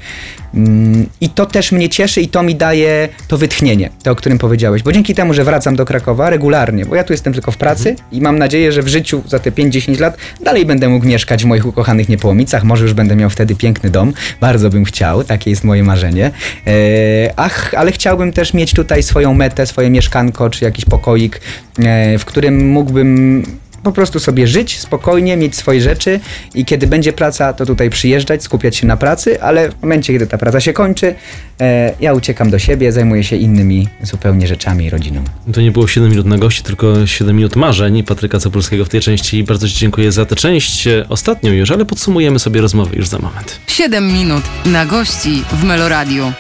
[0.55, 4.39] Mm, I to też mnie cieszy i to mi daje to wytchnienie, to o którym
[4.39, 4.83] powiedziałeś.
[4.83, 7.91] Bo dzięki temu, że wracam do Krakowa regularnie, bo ja tu jestem tylko w pracy
[7.91, 8.09] mhm.
[8.13, 11.47] i mam nadzieję, że w życiu za te 5-10 lat dalej będę mógł mieszkać w
[11.47, 12.65] moich ukochanych Niepołomicach.
[12.65, 14.13] Może już będę miał wtedy piękny dom.
[14.41, 16.31] Bardzo bym chciał, takie jest moje marzenie.
[16.67, 16.71] E,
[17.37, 21.41] ach, ale chciałbym też mieć tutaj swoją metę, swoje mieszkanko czy jakiś pokoik,
[21.79, 23.43] e, w którym mógłbym
[23.83, 26.21] po prostu sobie żyć spokojnie, mieć swoje rzeczy
[26.55, 30.27] i kiedy będzie praca, to tutaj przyjeżdżać, skupiać się na pracy, ale w momencie, kiedy
[30.27, 31.15] ta praca się kończy,
[31.61, 35.25] e, ja uciekam do siebie, zajmuję się innymi zupełnie rzeczami i rodziną.
[35.53, 39.01] To nie było 7 minut na gości, tylko 7 minut marzeń Patryka Cepolskiego w tej
[39.01, 39.45] części.
[39.45, 43.61] Bardzo Ci dziękuję za tę część, ostatnią już, ale podsumujemy sobie rozmowę już za moment.
[43.67, 46.33] 7 minut na gości w Meloradiu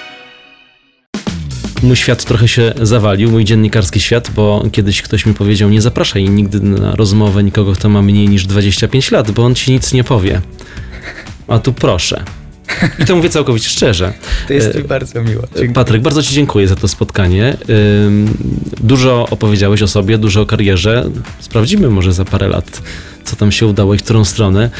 [1.83, 6.29] mój świat trochę się zawalił, mój dziennikarski świat, bo kiedyś ktoś mi powiedział, nie zapraszaj
[6.29, 10.05] nigdy na rozmowę nikogo, kto ma mniej niż 25 lat, bo on ci nic nie
[10.05, 10.41] powie.
[11.49, 12.25] A tu proszę.
[12.99, 14.13] I to mówię całkowicie szczerze.
[14.49, 15.43] To jest mi bardzo miło.
[15.43, 15.73] Dziękuję.
[15.73, 17.57] Patryk, bardzo Ci dziękuję za to spotkanie.
[18.81, 21.11] Dużo opowiedziałeś o sobie, dużo o karierze.
[21.41, 22.83] Sprawdzimy może za parę lat,
[23.25, 24.71] co tam się udało i w którą stronę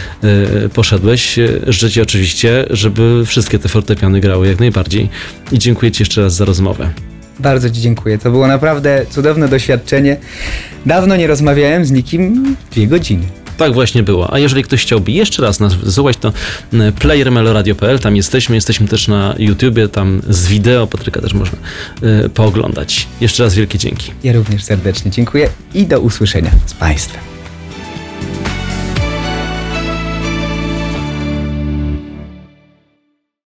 [0.65, 1.39] y, poszedłeś.
[1.67, 5.09] Życzę Ci oczywiście, żeby wszystkie te fortepiany grały jak najbardziej.
[5.53, 6.91] I dziękuję Ci jeszcze raz za rozmowę.
[7.39, 8.19] Bardzo Ci dziękuję.
[8.19, 10.17] To było naprawdę cudowne doświadczenie.
[10.87, 13.25] Dawno nie rozmawiałem z nikim dwie godziny.
[13.57, 14.33] Tak właśnie było.
[14.35, 16.33] A jeżeli ktoś chciałby jeszcze raz nas wysłuchać, to
[16.99, 18.55] player meloradio.pl, tam jesteśmy.
[18.55, 21.59] Jesteśmy też na YouTubie, tam z wideo Patryka też można
[22.25, 23.07] y, pooglądać.
[23.21, 24.13] Jeszcze raz wielkie dzięki.
[24.25, 27.40] Ja również serdecznie dziękuję i do usłyszenia z Państwem.